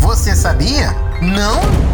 [0.00, 0.94] Você sabia?
[1.22, 1.93] Não?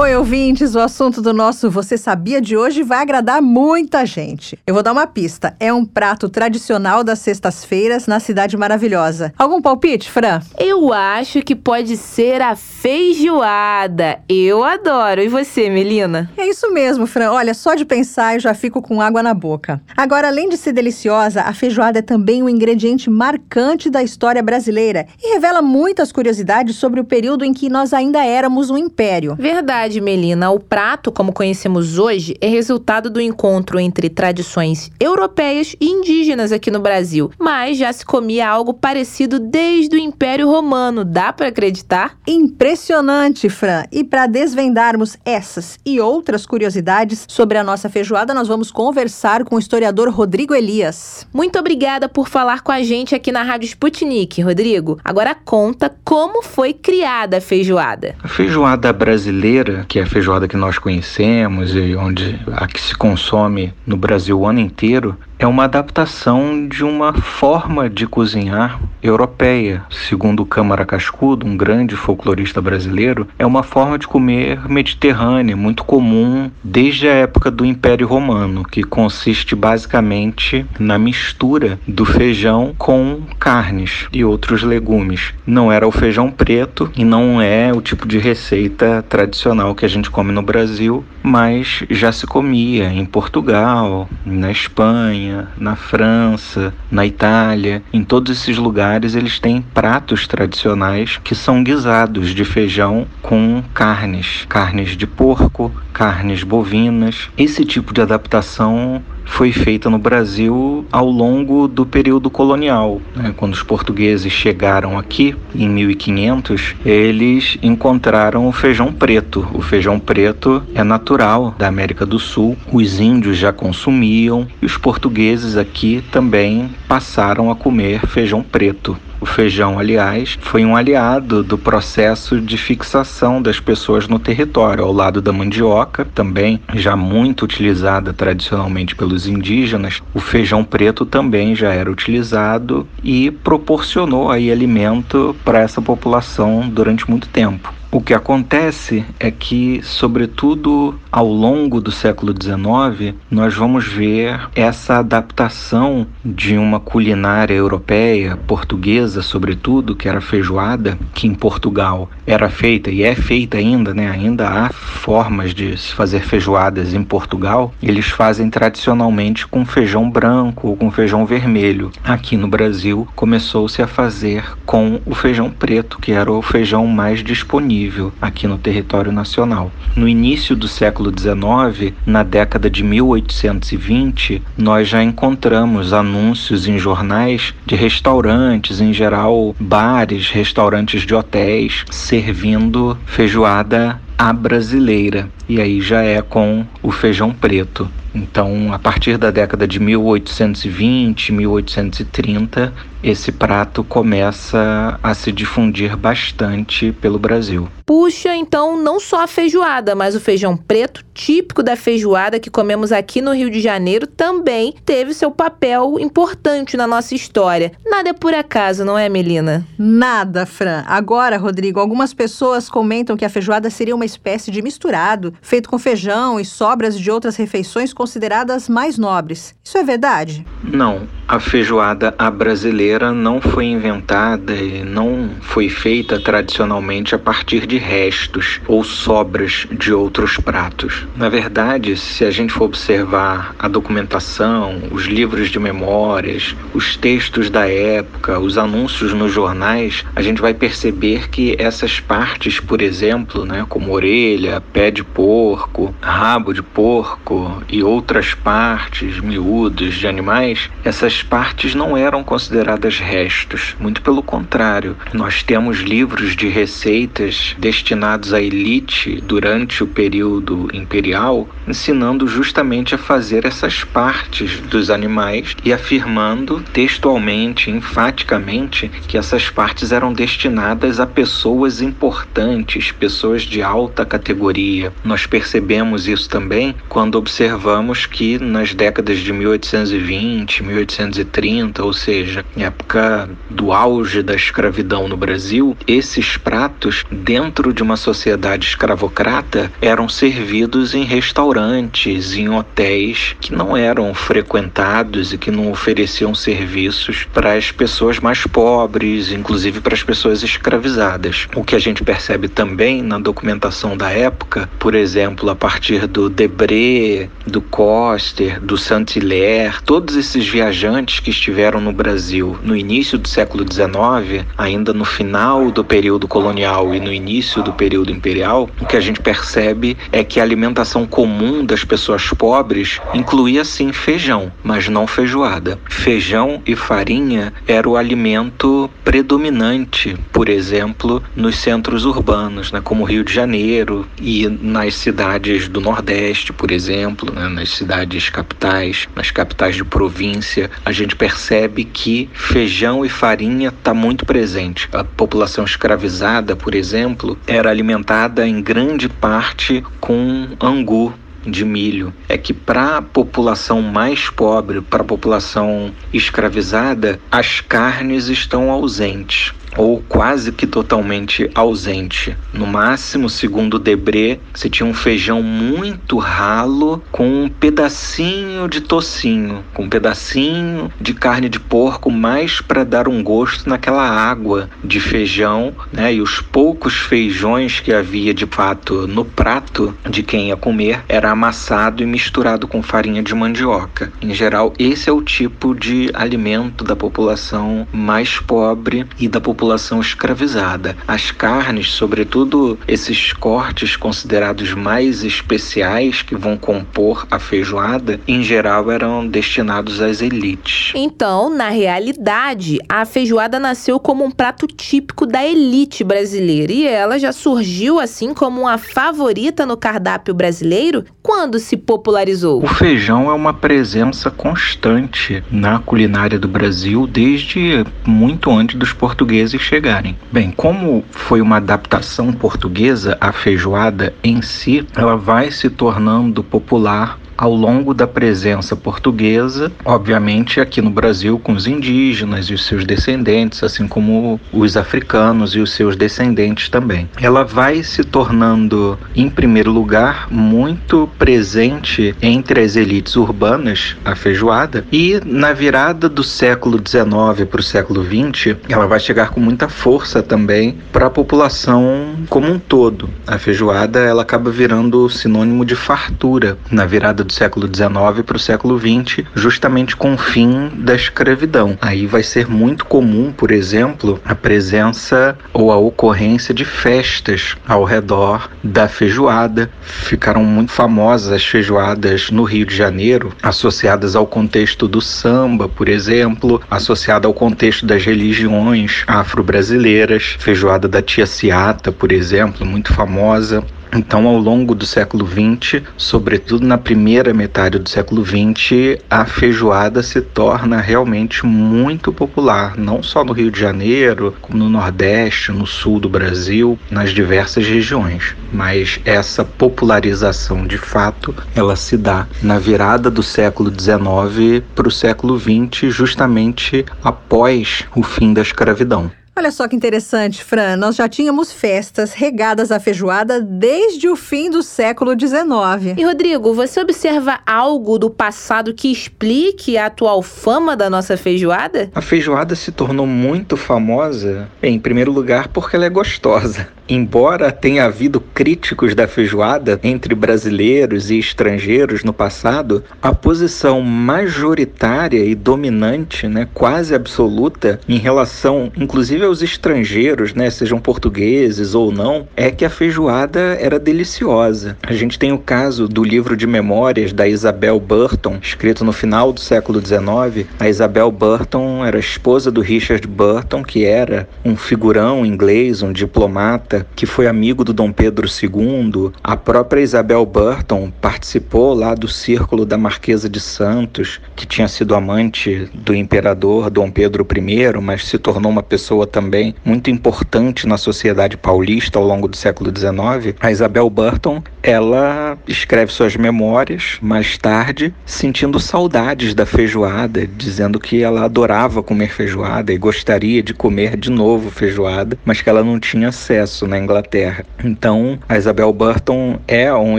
[0.00, 4.56] Oi, ouvintes, o assunto do nosso Você Sabia de hoje vai agradar muita gente.
[4.64, 5.56] Eu vou dar uma pista.
[5.58, 9.34] É um prato tradicional das sextas-feiras na Cidade Maravilhosa.
[9.36, 10.40] Algum palpite, Fran?
[10.56, 14.20] Eu acho que pode ser a feijoada.
[14.28, 15.20] Eu adoro.
[15.20, 16.30] E você, Melina?
[16.36, 17.32] É isso mesmo, Fran.
[17.32, 19.82] Olha, só de pensar eu já fico com água na boca.
[19.96, 25.08] Agora, além de ser deliciosa, a feijoada é também um ingrediente marcante da história brasileira
[25.20, 29.34] e revela muitas curiosidades sobre o período em que nós ainda éramos um império.
[29.34, 35.74] Verdade verdade, Melina, o prato, como conhecemos hoje, é resultado do encontro entre tradições europeias
[35.80, 37.30] e indígenas aqui no Brasil.
[37.38, 42.18] Mas já se comia algo parecido desde o Império Romano, dá para acreditar?
[42.26, 43.84] Impressionante, Fran!
[43.90, 49.56] E para desvendarmos essas e outras curiosidades sobre a nossa feijoada, nós vamos conversar com
[49.56, 51.26] o historiador Rodrigo Elias.
[51.32, 54.98] Muito obrigada por falar com a gente aqui na Rádio Sputnik, Rodrigo.
[55.02, 58.14] Agora conta como foi criada a feijoada.
[58.22, 62.94] A feijoada brasileira que é a feijoada que nós conhecemos e onde a que se
[62.94, 69.84] consome no Brasil o ano inteiro, é uma adaptação de uma forma de cozinhar europeia.
[69.88, 76.50] Segundo Câmara Cascudo, um grande folclorista brasileiro, é uma forma de comer mediterrânea, muito comum
[76.62, 84.08] desde a época do Império Romano, que consiste basicamente na mistura do feijão com carnes
[84.12, 85.32] e outros legumes.
[85.46, 89.88] Não era o feijão preto e não é o tipo de receita tradicional que a
[89.88, 97.06] gente come no Brasil, mas já se comia em Portugal, na Espanha, na França, na
[97.06, 103.62] Itália, em todos esses lugares eles têm pratos tradicionais que são guisados de feijão com
[103.74, 107.28] carnes, carnes de porco, carnes bovinas.
[107.36, 113.00] Esse tipo de adaptação foi feita no Brasil ao longo do período colonial.
[113.14, 113.32] Né?
[113.36, 119.46] Quando os portugueses chegaram aqui, em 1500, eles encontraram o feijão preto.
[119.54, 124.76] O feijão preto é natural da América do Sul, os índios já consumiam e os
[124.76, 128.96] portugueses aqui também passaram a comer feijão preto.
[129.20, 134.92] O feijão, aliás, foi um aliado do processo de fixação das pessoas no território, ao
[134.92, 140.00] lado da mandioca, também já muito utilizada tradicionalmente pelos indígenas.
[140.14, 147.08] O feijão preto também já era utilizado e proporcionou aí alimento para essa população durante
[147.10, 147.77] muito tempo.
[147.90, 154.98] O que acontece é que, sobretudo ao longo do século XIX, nós vamos ver essa
[154.98, 162.90] adaptação de uma culinária europeia, portuguesa sobretudo, que era feijoada, que em Portugal era feita
[162.90, 164.10] e é feita ainda, né?
[164.10, 167.72] Ainda há formas de se fazer feijoadas em Portugal.
[167.82, 171.90] Eles fazem tradicionalmente com feijão branco ou com feijão vermelho.
[172.04, 177.24] Aqui no Brasil começou-se a fazer com o feijão preto, que era o feijão mais
[177.24, 177.77] disponível
[178.20, 179.70] aqui no território nacional.
[179.94, 187.54] No início do século XIX, na década de 1820, nós já encontramos anúncios em jornais
[187.64, 195.28] de restaurantes, em geral bares, restaurantes de hotéis, servindo feijoada à brasileira.
[195.48, 197.88] E aí já é com o feijão preto.
[198.18, 206.90] Então, a partir da década de 1820, 1830, esse prato começa a se difundir bastante
[206.92, 207.68] pelo Brasil.
[207.86, 212.92] Puxa, então, não só a feijoada, mas o feijão preto, típico da feijoada que comemos
[212.92, 217.72] aqui no Rio de Janeiro, também teve seu papel importante na nossa história.
[217.86, 219.66] Nada é por acaso, não é, Melina?
[219.78, 220.84] Nada, Fran.
[220.86, 225.78] Agora, Rodrigo, algumas pessoas comentam que a feijoada seria uma espécie de misturado, feito com
[225.78, 229.54] feijão e sobras de outras refeições consideradas mais nobres.
[229.62, 230.46] Isso é verdade?
[230.64, 231.06] Não.
[231.28, 237.76] A feijoada à brasileira não foi inventada e não foi feita tradicionalmente a partir de
[237.76, 241.06] restos ou sobras de outros pratos.
[241.14, 247.50] Na verdade, se a gente for observar a documentação, os livros de memórias, os textos
[247.50, 253.44] da época, os anúncios nos jornais, a gente vai perceber que essas partes, por exemplo,
[253.44, 260.68] né, como orelha, pé de porco, rabo de porco e outras partes miúdas de animais,
[260.84, 264.94] essas partes não eram consideradas restos, muito pelo contrário.
[265.14, 272.98] Nós temos livros de receitas destinados à elite durante o período imperial, ensinando justamente a
[272.98, 281.06] fazer essas partes dos animais e afirmando textualmente, enfaticamente, que essas partes eram destinadas a
[281.06, 284.92] pessoas importantes, pessoas de alta categoria.
[285.02, 287.77] Nós percebemos isso também quando observamos
[288.10, 295.16] que nas décadas de 1820, 1830, 1930, ou seja, época do auge da escravidão no
[295.16, 303.54] Brasil, esses pratos, dentro de uma sociedade escravocrata, eram servidos em restaurantes, em hotéis que
[303.54, 309.94] não eram frequentados e que não ofereciam serviços para as pessoas mais pobres, inclusive para
[309.94, 311.46] as pessoas escravizadas.
[311.54, 316.28] O que a gente percebe também na documentação da época, por exemplo, a partir do
[316.28, 323.28] Debré, do Coster, do Saint-Hilaire, todos esses viajantes que estiveram no Brasil no início do
[323.28, 328.86] século XIX, ainda no final do período colonial e no início do período imperial, o
[328.86, 334.52] que a gente percebe é que a alimentação comum das pessoas pobres incluía sim feijão,
[334.62, 335.78] mas não feijoada.
[335.88, 343.24] Feijão e farinha era o alimento predominante, por exemplo, nos centros urbanos, né, como Rio
[343.24, 349.74] de Janeiro e nas cidades do Nordeste, por exemplo, né, nas cidades capitais, nas capitais
[349.74, 354.88] de província, a gente percebe que feijão e farinha está muito presente.
[354.92, 361.12] A população escravizada, por exemplo, era alimentada em grande parte com angu,
[361.46, 368.28] de milho é que para a população mais pobre, para a população escravizada, as carnes
[368.28, 372.36] estão ausentes ou quase que totalmente ausente.
[372.52, 379.64] No máximo, segundo Debré, se tinha um feijão muito ralo com um pedacinho de tocinho,
[379.74, 385.00] com um pedacinho de carne de porco, mais para dar um gosto naquela água de
[385.00, 386.14] feijão, né?
[386.14, 391.30] E os poucos feijões que havia de fato no prato de quem ia comer era
[391.30, 394.12] amassado e misturado com farinha de mandioca.
[394.20, 399.57] Em geral, esse é o tipo de alimento da população mais pobre e da população
[399.58, 400.96] população escravizada.
[401.06, 408.88] As carnes, sobretudo esses cortes considerados mais especiais que vão compor a feijoada, em geral
[408.88, 410.92] eram destinados às elites.
[410.94, 417.18] Então, na realidade, a feijoada nasceu como um prato típico da elite brasileira e ela
[417.18, 422.64] já surgiu assim como uma favorita no cardápio brasileiro quando se popularizou.
[422.64, 429.60] O feijão é uma presença constante na culinária do Brasil desde muito antes dos portugueses
[429.60, 430.16] chegarem.
[430.32, 437.18] Bem, como foi uma adaptação portuguesa, a feijoada em si, ela vai se tornando popular
[437.38, 442.84] ao longo da presença portuguesa, obviamente aqui no Brasil com os indígenas e os seus
[442.84, 447.08] descendentes, assim como os africanos e os seus descendentes também.
[447.20, 454.84] Ela vai se tornando, em primeiro lugar, muito presente entre as elites urbanas, a feijoada,
[454.90, 459.68] e na virada do século XIX para o século XX, ela vai chegar com muita
[459.68, 463.08] força também para a população como um todo.
[463.26, 468.40] A feijoada ela acaba virando sinônimo de fartura na virada do século XIX para o
[468.40, 471.78] século XX, justamente com o fim da escravidão.
[471.80, 477.84] Aí vai ser muito comum, por exemplo, a presença ou a ocorrência de festas ao
[477.84, 479.70] redor da feijoada.
[479.82, 485.88] Ficaram muito famosas as feijoadas no Rio de Janeiro, associadas ao contexto do samba, por
[485.88, 490.36] exemplo, associada ao contexto das religiões afro-brasileiras.
[490.38, 493.62] Feijoada da Tia Ciata, por exemplo, muito famosa.
[493.94, 500.02] Então, ao longo do século XX, sobretudo na primeira metade do século XX, a feijoada
[500.02, 505.66] se torna realmente muito popular, não só no Rio de Janeiro, como no Nordeste, no
[505.66, 508.34] Sul do Brasil, nas diversas regiões.
[508.52, 514.92] Mas essa popularização, de fato, ela se dá na virada do século XIX para o
[514.92, 519.10] século XX, justamente após o fim da escravidão.
[519.38, 520.76] Olha só que interessante, Fran.
[520.76, 525.96] Nós já tínhamos festas regadas à feijoada desde o fim do século XIX.
[525.96, 531.88] E Rodrigo, você observa algo do passado que explique a atual fama da nossa feijoada?
[531.94, 536.66] A feijoada se tornou muito famosa, em primeiro lugar, porque ela é gostosa.
[536.88, 545.22] Embora tenha havido críticos da feijoada entre brasileiros e estrangeiros no passado, a posição majoritária
[545.22, 552.26] e dominante, né, quase absoluta, em relação inclusive aos estrangeiros, né, sejam portugueses ou não,
[552.36, 554.76] é que a feijoada era deliciosa.
[554.82, 559.32] A gente tem o caso do livro de memórias da Isabel Burton, escrito no final
[559.32, 560.46] do século XIX.
[560.58, 566.86] A Isabel Burton era esposa do Richard Burton, que era um figurão inglês, um diplomata
[566.96, 569.12] que foi amigo do Dom Pedro II.
[569.22, 574.94] A própria Isabel Burton participou lá do círculo da Marquesa de Santos, que tinha sido
[574.94, 580.78] amante do imperador Dom Pedro I, mas se tornou uma pessoa também muito importante na
[580.78, 583.36] sociedade paulista ao longo do século XIX.
[583.40, 591.02] A Isabel Burton, ela escreve suas memórias mais tarde, sentindo saudades da feijoada, dizendo que
[591.02, 595.80] ela adorava comer feijoada e gostaria de comer de novo feijoada, mas que ela não
[595.80, 597.46] tinha acesso na Inglaterra.
[597.64, 599.98] Então, a Isabel Burton é um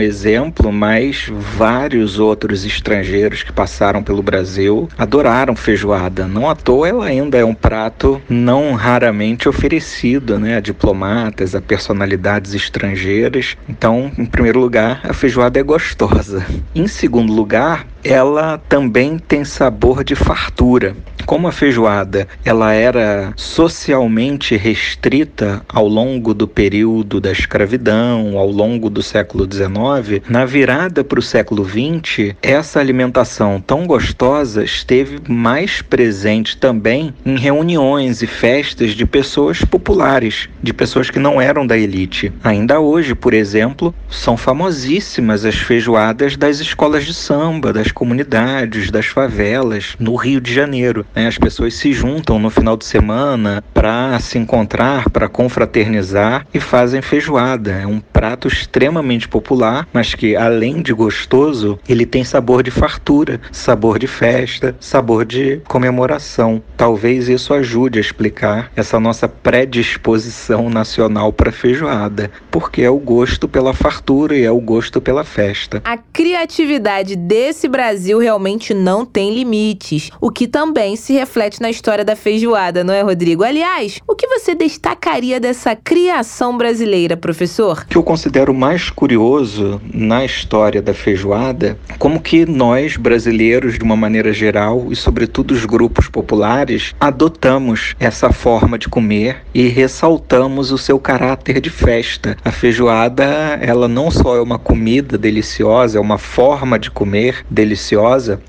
[0.00, 6.28] exemplo, mas vários outros estrangeiros que passaram pelo Brasil adoraram feijoada.
[6.28, 11.60] Não à toa ela ainda é um prato não raramente oferecido né, a diplomatas, a
[11.60, 13.56] personalidades estrangeiras.
[13.68, 16.46] Então, em primeiro lugar, a feijoada é gostosa.
[16.74, 20.94] Em segundo lugar, ela também tem sabor de fartura.
[21.26, 28.90] Como a feijoada ela era socialmente restrita ao longo do período da escravidão, ao longo
[28.90, 35.82] do século XIX, na virada para o século XX, essa alimentação tão gostosa esteve mais
[35.82, 41.78] presente também em reuniões e festas de pessoas populares, de pessoas que não eram da
[41.78, 42.32] elite.
[42.42, 49.06] Ainda hoje, por exemplo, são famosíssimas as feijoadas das escolas de samba, das comunidades, das
[49.06, 51.04] favelas, no Rio de Janeiro.
[51.14, 51.26] Né?
[51.26, 57.02] As pessoas se juntam no final de semana para se encontrar, para confraternizar e fazem
[57.02, 57.72] feijoada.
[57.72, 63.40] É um prato extremamente popular, mas que além de gostoso, ele tem sabor de fartura,
[63.52, 66.62] sabor de festa, sabor de comemoração.
[66.76, 73.48] Talvez isso ajude a explicar essa nossa predisposição nacional para feijoada, porque é o gosto
[73.48, 75.80] pela fartura e é o gosto pela festa.
[75.84, 82.04] A criatividade desse Brasil realmente não tem limites, o que também se reflete na história
[82.04, 83.42] da feijoada, não é, Rodrigo?
[83.42, 87.78] Aliás, o que você destacaria dessa criação brasileira, professor?
[87.78, 93.82] O que eu considero mais curioso na história da feijoada, como que nós, brasileiros, de
[93.82, 100.70] uma maneira geral, e sobretudo os grupos populares, adotamos essa forma de comer e ressaltamos
[100.70, 102.36] o seu caráter de festa.
[102.44, 103.24] A feijoada,
[103.62, 107.69] ela não só é uma comida deliciosa, é uma forma de comer deliciosa,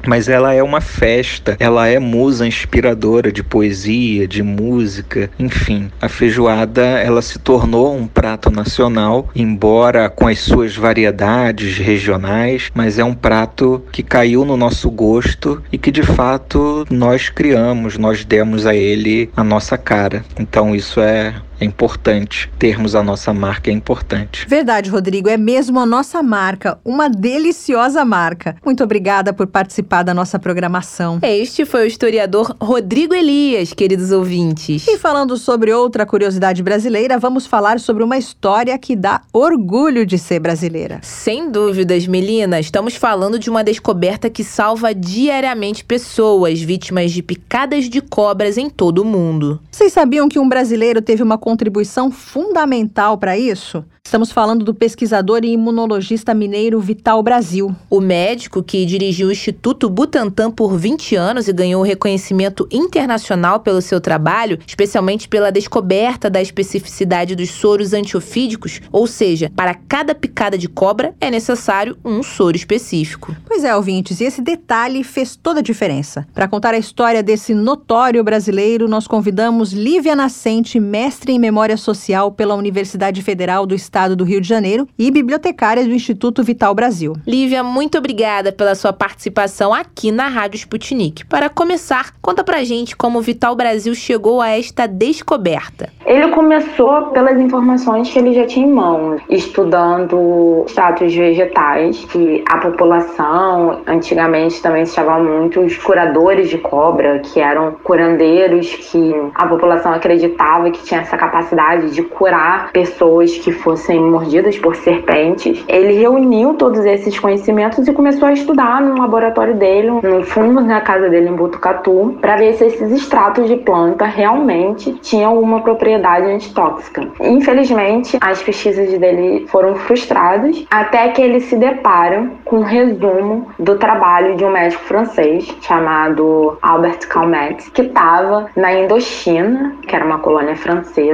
[0.05, 5.91] mas ela é uma festa, ela é musa inspiradora de poesia, de música, enfim.
[6.01, 12.99] A feijoada, ela se tornou um prato nacional, embora com as suas variedades regionais, mas
[12.99, 18.23] é um prato que caiu no nosso gosto e que de fato nós criamos, nós
[18.25, 20.23] demos a ele a nossa cara.
[20.39, 22.51] Então isso é é importante.
[22.57, 24.45] Termos a nossa marca é importante.
[24.47, 25.29] Verdade, Rodrigo.
[25.29, 26.79] É mesmo a nossa marca.
[26.83, 28.55] Uma deliciosa marca.
[28.65, 31.19] Muito obrigada por participar da nossa programação.
[31.21, 34.87] Este foi o historiador Rodrigo Elias, queridos ouvintes.
[34.87, 40.17] E falando sobre outra curiosidade brasileira, vamos falar sobre uma história que dá orgulho de
[40.17, 40.99] ser brasileira.
[41.03, 42.59] Sem dúvidas, Melina.
[42.59, 48.69] Estamos falando de uma descoberta que salva diariamente pessoas vítimas de picadas de cobras em
[48.69, 49.59] todo o mundo.
[49.71, 53.83] Vocês sabiam que um brasileiro teve uma contribuição fundamental para isso?
[54.03, 57.73] Estamos falando do pesquisador e imunologista mineiro Vital Brasil.
[57.89, 63.81] O médico que dirigiu o Instituto Butantan por 20 anos e ganhou reconhecimento internacional pelo
[63.81, 70.57] seu trabalho, especialmente pela descoberta da especificidade dos soros antiofídicos, ou seja, para cada picada
[70.57, 73.33] de cobra é necessário um soro específico.
[73.47, 76.27] Pois é, ouvintes, e esse detalhe fez toda a diferença.
[76.33, 82.31] Para contar a história desse notório brasileiro, nós convidamos Lívia Nascente, mestre em Memória Social
[82.31, 87.15] pela Universidade Federal do Estado do Rio de Janeiro e bibliotecária do Instituto Vital Brasil.
[87.27, 91.25] Lívia, muito obrigada pela sua participação aqui na Rádio Sputnik.
[91.25, 95.89] Para começar, conta pra gente como o Vital Brasil chegou a esta descoberta.
[96.05, 102.57] Ele começou pelas informações que ele já tinha em mãos, estudando status vegetais, que a
[102.57, 109.47] população antigamente também se chamavam muito os curadores de cobra, que eram curandeiros que a
[109.47, 115.63] população acreditava que tinha essa capacidade de curar pessoas que fossem mordidas por serpentes.
[115.67, 120.81] Ele reuniu todos esses conhecimentos e começou a estudar no laboratório dele, no fundo da
[120.81, 126.25] casa dele em Botucatu, para ver se esses extratos de planta realmente tinham alguma propriedade
[126.25, 127.07] antitóxica.
[127.19, 133.77] Infelizmente, as pesquisas dele foram frustradas até que ele se depara com um resumo do
[133.77, 140.19] trabalho de um médico francês chamado Albert Calmet, que estava na Indochina, que era uma
[140.19, 141.10] colônia francesa.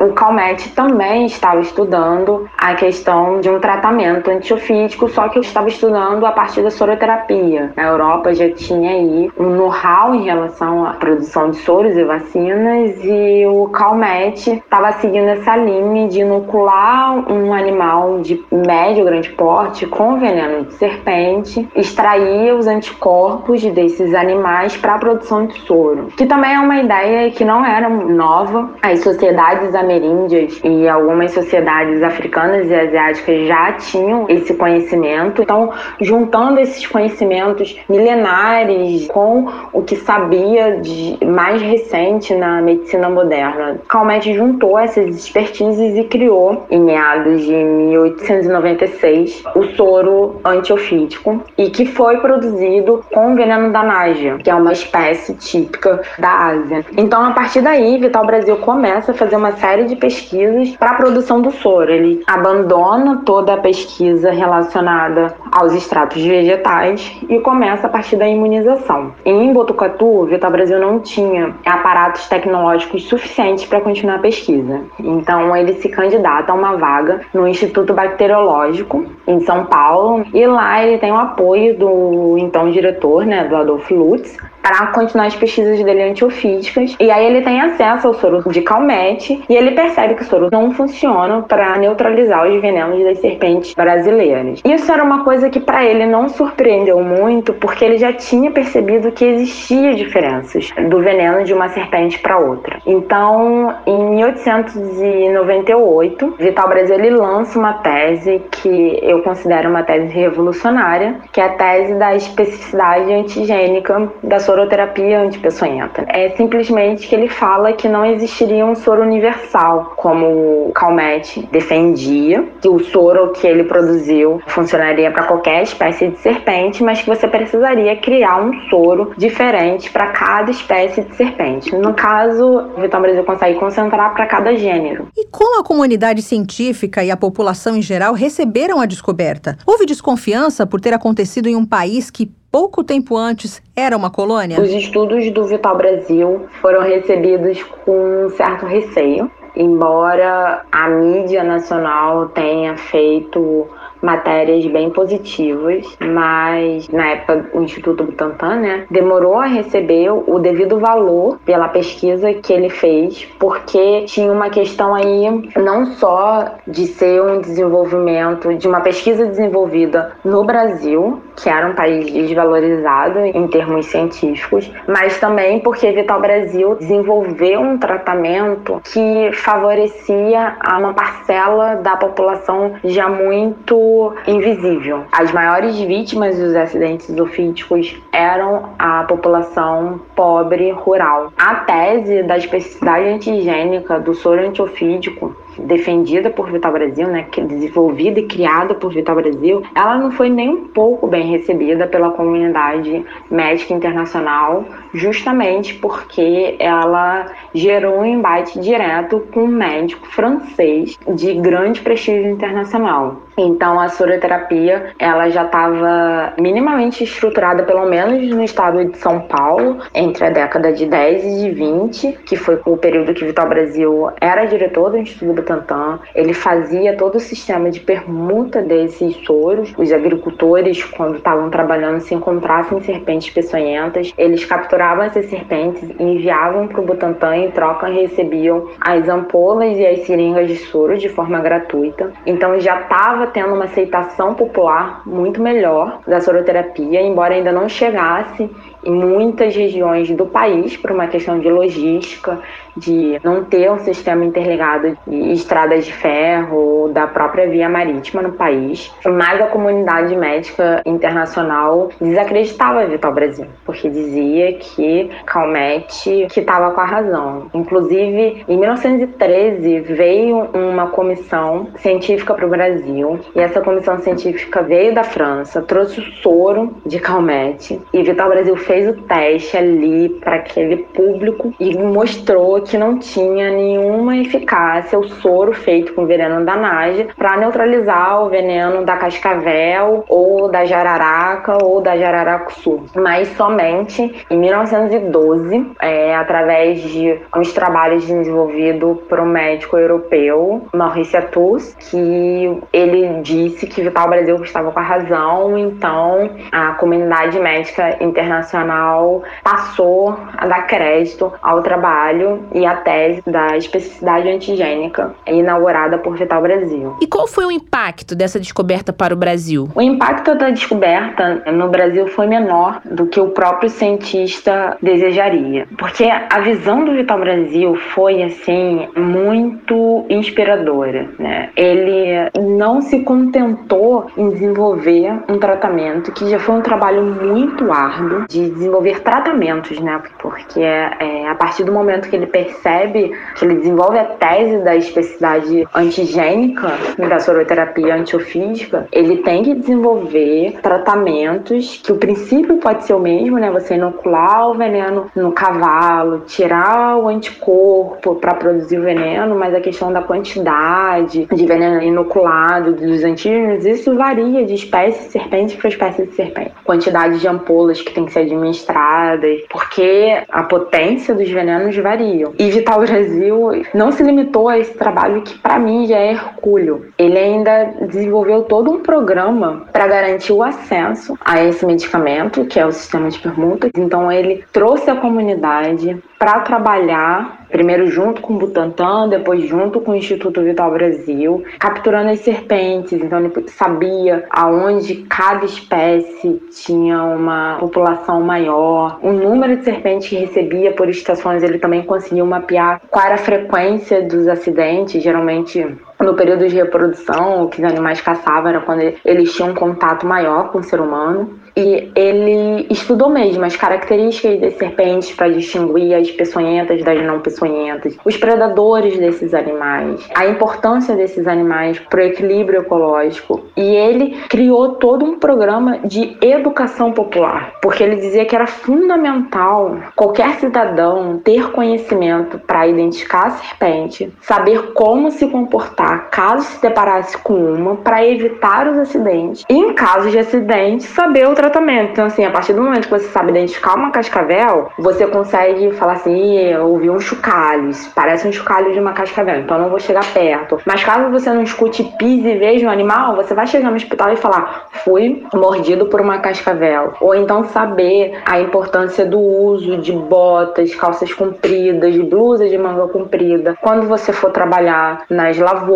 [0.00, 5.68] O Calmet também estava estudando a questão de um tratamento antiofídico, só que eu estava
[5.68, 7.72] estudando a partir da soroterapia.
[7.76, 12.98] Na Europa já tinha aí um know-how em relação à produção de soros e vacinas
[13.04, 19.86] e o Calmet estava seguindo essa linha de inocular um animal de médio grande porte
[19.86, 26.26] com veneno de serpente, extrair os anticorpos desses animais para a produção de soro, que
[26.26, 28.70] também é uma ideia que não era nova.
[28.82, 29.33] As sociedades
[29.74, 35.42] ameríndias e algumas sociedades sociedades africanas e asiáticas já tinham esse conhecimento.
[35.42, 43.78] Então, juntando esses conhecimentos milenares com o que sabia de mais recente na medicina moderna,
[43.88, 51.86] Calmette juntou essas expertises e criou, em meados de 1896, o soro antiofídico e que
[51.86, 56.84] foi produzido com veneno da nágia, que é uma espécie típica da Ásia.
[56.96, 60.94] Então, a partir daí, Vital Brasil começa a fazer uma série de pesquisas para a
[60.94, 61.90] produção do soro.
[61.90, 69.14] Ele abandona toda a pesquisa relacionada aos extratos vegetais e começa a partir da imunização.
[69.24, 74.82] Em Botucatu, o Vital Brasil não tinha aparatos tecnológicos suficientes para continuar a pesquisa.
[75.00, 80.84] Então ele se candidata a uma vaga no Instituto Bacteriológico em São Paulo e lá
[80.84, 85.84] ele tem o apoio do então diretor, né, do Adolfo Lutz, para continuar as pesquisas
[85.84, 86.96] dele antiofídicas.
[86.98, 90.48] E aí ele tem acesso ao soro de calmete e ele percebe que o soro
[90.50, 94.62] não funciona para neutralizar os venenos das serpentes brasileiras.
[94.64, 99.12] Isso era uma coisa que para ele não surpreendeu muito, porque ele já tinha percebido
[99.12, 102.78] que existia diferenças do veneno de uma serpente para outra.
[102.86, 111.20] Então, em 1898, Vital Brasil ele lança uma tese que eu considero uma tese revolucionária,
[111.30, 116.04] que é a tese da especificidade antigênica da sua soroterapia antipeçonhenta.
[116.08, 122.44] É simplesmente que ele fala que não existiria um soro universal, como o Calmette defendia,
[122.60, 127.26] que o soro que ele produziu funcionaria para qualquer espécie de serpente, mas que você
[127.26, 131.74] precisaria criar um soro diferente para cada espécie de serpente.
[131.74, 135.08] No caso, o Vital Brasil consegue concentrar para cada gênero.
[135.16, 139.58] E como a comunidade científica e a população em geral receberam a descoberta?
[139.66, 144.60] Houve desconfiança por ter acontecido em um país que pouco tempo antes era uma colônia?
[144.60, 152.28] Os estudos do Vital Brasil foram recebidos com um certo receio, embora a mídia nacional
[152.28, 153.66] tenha feito
[154.04, 160.78] matérias bem positivas, mas na época o Instituto Butantan, né, demorou a receber o devido
[160.78, 167.22] valor pela pesquisa que ele fez, porque tinha uma questão aí não só de ser
[167.22, 173.86] um desenvolvimento de uma pesquisa desenvolvida no Brasil, que era um país desvalorizado em termos
[173.86, 181.96] científicos, mas também porque Vital Brasil desenvolveu um tratamento que favorecia a uma parcela da
[181.96, 183.93] população já muito
[184.26, 185.04] invisível.
[185.12, 191.32] As maiores vítimas dos acidentes ofídicos eram a população pobre rural.
[191.36, 198.26] A tese da especificidade antigênica do soro antiofídico defendida por Vital Brasil, né, desenvolvida e
[198.26, 203.74] criada por Vital Brasil, ela não foi nem um pouco bem recebida pela comunidade médica
[203.74, 204.64] internacional,
[204.94, 213.22] justamente porque ela gerou um embate direto com um médico francês de grande prestígio internacional.
[213.36, 219.80] Então a soroterapia ela já estava minimamente estruturada, pelo menos no estado de São Paulo,
[219.92, 224.08] entre a década de 10 e de 20, que foi o período que Vital Brasil
[224.20, 225.98] era diretor do Instituto Butantan.
[226.14, 229.74] Ele fazia todo o sistema de permuta desses soros.
[229.76, 236.68] Os agricultores, quando estavam trabalhando, se encontrassem serpentes peçonhentas, eles capturavam essas serpentes e enviavam
[236.68, 241.40] para o Butantan em troca recebiam as ampolas e as seringas de soro de forma
[241.40, 242.12] gratuita.
[242.26, 248.50] Então já estava tendo uma aceitação popular muito melhor da soroterapia, embora ainda não chegasse
[248.84, 252.38] em muitas regiões do país por uma questão de logística,
[252.76, 258.22] de não ter um sistema interligado de estradas de ferro ou da própria via marítima
[258.22, 258.92] no país.
[259.04, 266.80] Mas a comunidade médica internacional desacreditava Vital Brasil, porque dizia que Calmette que estava com
[266.80, 267.50] a razão.
[267.54, 274.94] Inclusive, em 1913 veio uma comissão científica para o Brasil e essa comissão científica veio
[274.94, 280.36] da França, trouxe o soro de Calmette e Vital Brasil fez o teste ali para
[280.36, 286.56] aquele público e mostrou que não tinha nenhuma eficácia o soro feito com veneno da
[286.56, 292.84] naja para neutralizar o veneno da cascavel ou da jararaca ou da jararacuçu.
[292.94, 301.16] Mas somente em 1912, é, através de uns trabalhos desenvolvidos por um médico europeu, Maurice
[301.16, 308.02] Atus, que ele disse que Vital Brasil estava com a razão, então a comunidade médica
[308.02, 315.98] internacional Nacional passou a dar crédito ao trabalho e à tese da especificidade antigênica inaugurada
[315.98, 316.96] por Vital Brasil.
[317.00, 319.68] E qual foi o impacto dessa descoberta para o Brasil?
[319.74, 326.04] O impacto da descoberta no Brasil foi menor do que o próprio cientista desejaria, porque
[326.04, 331.50] a visão do Vital Brasil foi assim muito inspiradora, né?
[331.56, 338.26] Ele não se contentou em desenvolver um tratamento que já foi um trabalho muito árduo
[338.28, 340.00] de desenvolver tratamentos, né?
[340.18, 344.76] Porque é, a partir do momento que ele percebe, que ele desenvolve a tese da
[344.76, 352.94] especificidade antigênica da soroterapia antiofídica, ele tem que desenvolver tratamentos que o princípio pode ser
[352.94, 353.50] o mesmo, né?
[353.50, 359.60] Você inocular o veneno no cavalo, tirar o anticorpo para produzir o veneno, mas a
[359.60, 365.68] questão da quantidade de veneno inoculado dos antígenos, isso varia de espécie de serpente para
[365.68, 366.52] espécie de serpente.
[366.64, 372.33] Quantidade de ampolas que tem que ser administradas, porque a potência dos venenos variam.
[372.38, 376.86] E Vital Brasil não se limitou a esse trabalho que para mim já é hercúleo.
[376.98, 382.66] Ele ainda desenvolveu todo um programa para garantir o acesso a esse medicamento, que é
[382.66, 383.70] o sistema de permutas.
[383.76, 389.92] Então ele trouxe a comunidade para trabalhar, primeiro junto com o Butantan, depois junto com
[389.92, 392.94] o Instituto Vital Brasil, capturando as serpentes.
[392.94, 400.16] Então ele sabia aonde cada espécie tinha uma população maior, o número de serpentes que
[400.16, 406.14] recebia por estações, ele também conseguiu mapear qual era a frequência dos acidentes, geralmente no
[406.14, 410.50] período de reprodução, o que os animais caçavam era quando eles tinham um contato maior
[410.50, 411.38] com o ser humano.
[411.56, 417.96] E ele estudou mesmo as características das serpentes para distinguir as peçonhentas das não peçonhentas,
[418.04, 423.46] os predadores desses animais, a importância desses animais para o equilíbrio ecológico.
[423.56, 429.78] E ele criou todo um programa de educação popular, porque ele dizia que era fundamental
[429.94, 437.16] qualquer cidadão ter conhecimento para identificar a serpente, saber como se comportar caso se deparasse
[437.18, 441.92] com uma, para evitar os acidentes, e em caso de acidente, saber o tratamento.
[441.92, 445.94] Então, assim, a partir do momento que você sabe identificar uma cascavel, você consegue falar
[445.94, 450.04] assim: eu ouvi um chocalho, parece um chocalho de uma cascavel, então não vou chegar
[450.12, 450.60] perto.
[450.64, 454.12] Mas caso você não escute pise e veja um animal, você vai chegar no hospital
[454.12, 456.94] e falar: fui mordido por uma cascavel.
[457.00, 463.56] Ou então saber a importância do uso de botas, calças compridas, blusas de manga comprida.
[463.60, 465.73] Quando você for trabalhar nas lavouras,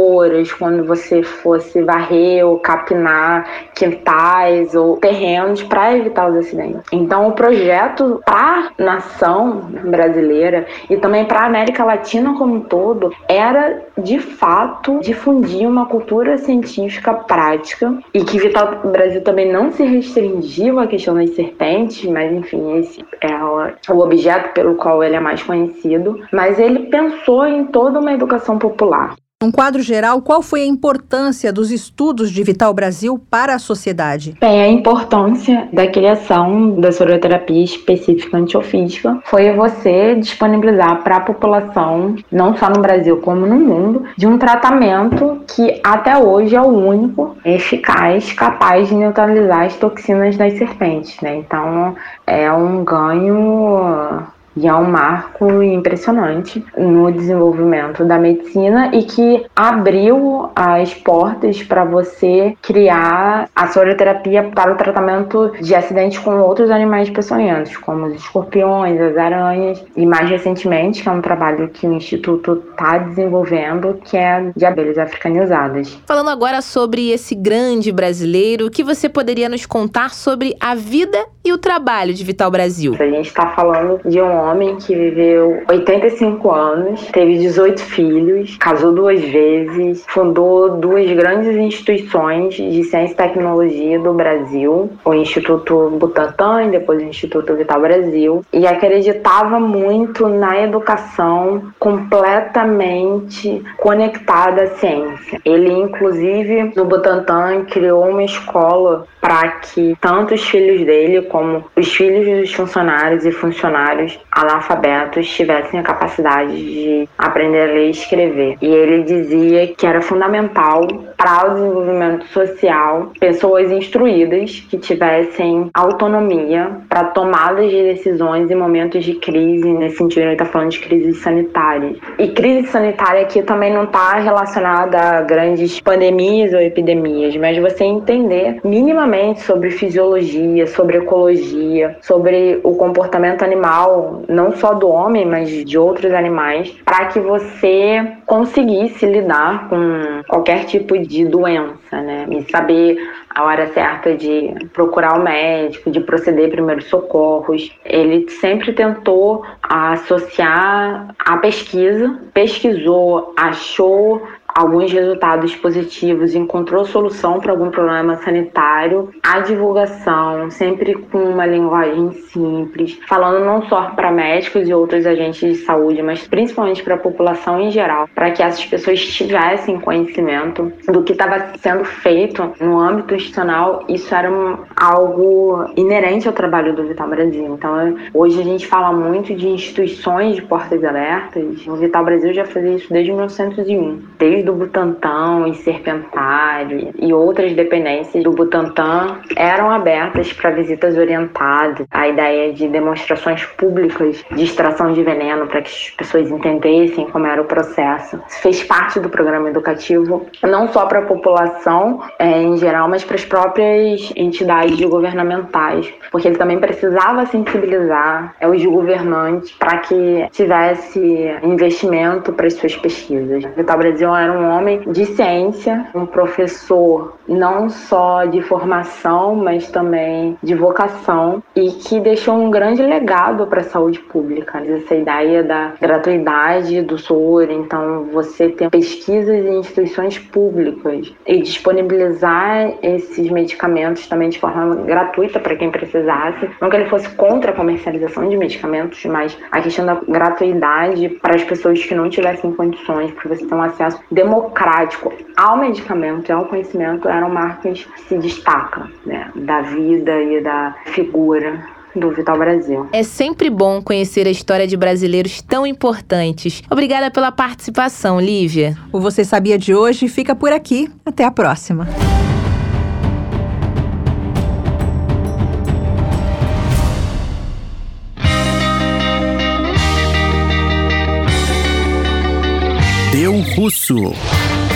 [0.59, 6.83] quando você fosse varrer ou capinar quintais ou terrenos para evitar os acidentes.
[6.93, 12.61] Então, o projeto para a nação brasileira e também para a América Latina como um
[12.61, 19.73] todo era, de fato, difundir uma cultura científica prática e que Vital Brasil também não
[19.73, 25.17] se restringiu à questão das serpentes, mas enfim, esse é o objeto pelo qual ele
[25.17, 29.15] é mais conhecido, mas ele pensou em toda uma educação popular.
[29.41, 34.35] Num quadro geral, qual foi a importância dos estudos de Vital Brasil para a sociedade?
[34.41, 42.17] Bem, a importância da criação da soroterapia específica antiofídica foi você disponibilizar para a população,
[42.33, 46.67] não só no Brasil como no mundo, de um tratamento que até hoje é o
[46.67, 51.21] único eficaz, capaz de neutralizar as toxinas das serpentes.
[51.21, 51.37] Né?
[51.37, 51.95] Então,
[52.27, 54.27] é um ganho
[54.57, 61.85] e é um marco impressionante no desenvolvimento da medicina e que abriu as portas para
[61.85, 68.15] você criar a soroterapia para o tratamento de acidentes com outros animais peçonhentos, como os
[68.15, 74.01] escorpiões, as aranhas e mais recentemente, que é um trabalho que o Instituto está desenvolvendo,
[74.05, 75.99] que é de abelhas africanizadas.
[76.07, 81.19] Falando agora sobre esse grande brasileiro, o que você poderia nos contar sobre a vida
[81.45, 82.95] e o trabalho de Vital Brasil?
[82.99, 88.93] A gente está falando de um homem que viveu 85 anos, teve 18 filhos, casou
[88.93, 96.65] duas vezes, fundou duas grandes instituições de ciência e tecnologia do Brasil, o Instituto Butantan
[96.65, 105.41] e depois o Instituto Vital Brasil, e acreditava muito na educação completamente conectada à ciência.
[105.45, 111.93] Ele, inclusive, no Butantan, criou uma escola para que tanto os filhos dele como os
[111.93, 118.57] filhos dos funcionários e funcionários analfabetos tivessem a capacidade de aprender a ler e escrever.
[118.63, 120.87] E ele dizia que era fundamental
[121.17, 129.05] para o desenvolvimento social pessoas instruídas que tivessem autonomia para tomadas de decisões em momentos
[129.05, 129.69] de crise.
[129.73, 131.97] Nesse sentido, ele está falando de crise sanitária.
[132.19, 137.85] E crise sanitária aqui também não está relacionada a grandes pandemias ou epidemias, mas você
[137.85, 145.49] entender minimamente sobre fisiologia, sobre ecologia, sobre o comportamento animal, não só do homem, mas
[145.65, 152.27] de outros animais, para que você conseguisse lidar com qualquer tipo de doença, né?
[152.31, 152.99] E saber
[153.31, 157.73] a hora certa de procurar o médico, de proceder primeiros socorros.
[157.85, 164.23] Ele sempre tentou associar a pesquisa, pesquisou, achou
[164.59, 172.11] alguns resultados positivos, encontrou solução para algum problema sanitário, a divulgação, sempre com uma linguagem
[172.33, 176.99] simples, falando não só para médicos e outros agentes de saúde, mas principalmente para a
[176.99, 182.81] população em geral, para que essas pessoas tivessem conhecimento do que estava sendo feito no
[182.81, 183.85] âmbito institucional.
[183.89, 187.47] Isso era um, algo inerente ao trabalho do Vital Brasil.
[187.55, 191.65] Então, hoje a gente fala muito de instituições de portas abertas.
[191.65, 197.53] O Vital Brasil já fazia isso desde 1901, desde o Butantan e Serpentário e outras
[197.55, 201.87] dependências do Butantan eram abertas para visitas orientadas.
[201.91, 207.27] A ideia de demonstrações públicas de extração de veneno para que as pessoas entendessem como
[207.27, 208.21] era o processo.
[208.29, 213.17] Fez parte do programa educativo, não só para a população é, em geral, mas para
[213.17, 221.01] as próprias entidades governamentais, porque ele também precisava sensibilizar é, os governantes para que tivesse
[221.43, 223.45] investimento para as suas pesquisas.
[223.57, 230.37] Vital Brasil era um homem de ciência, um professor não só de formação, mas também
[230.43, 234.63] de vocação e que deixou um grande legado para a saúde pública.
[234.67, 242.75] Essa ideia da gratuidade do SOR, então você ter pesquisas em instituições públicas e disponibilizar
[242.83, 246.49] esses medicamentos também de forma gratuita para quem precisasse.
[246.61, 251.35] Não que ele fosse contra a comercialização de medicamentos, mas a questão da gratuidade para
[251.35, 256.33] as pessoas que não tivessem condições, para você ter um acesso democrático ao medicamento e
[256.33, 261.65] ao conhecimento, eram marcas que se destacam né, da vida e da figura
[261.95, 262.89] do Vital Brasil.
[262.93, 266.63] É sempre bom conhecer a história de brasileiros tão importantes.
[266.69, 268.77] Obrigada pela participação, Lívia.
[268.93, 270.91] O Você Sabia de hoje fica por aqui.
[271.07, 271.87] Até a próxima.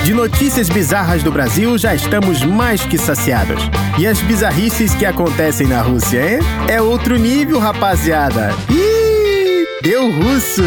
[0.04, 3.62] De notícias bizarras do Brasil já estamos mais que saciados.
[3.98, 6.38] E as bizarrices que acontecem na Rússia, hein?
[6.66, 8.50] É outro nível, rapaziada.
[8.70, 10.62] Ih, deu russo.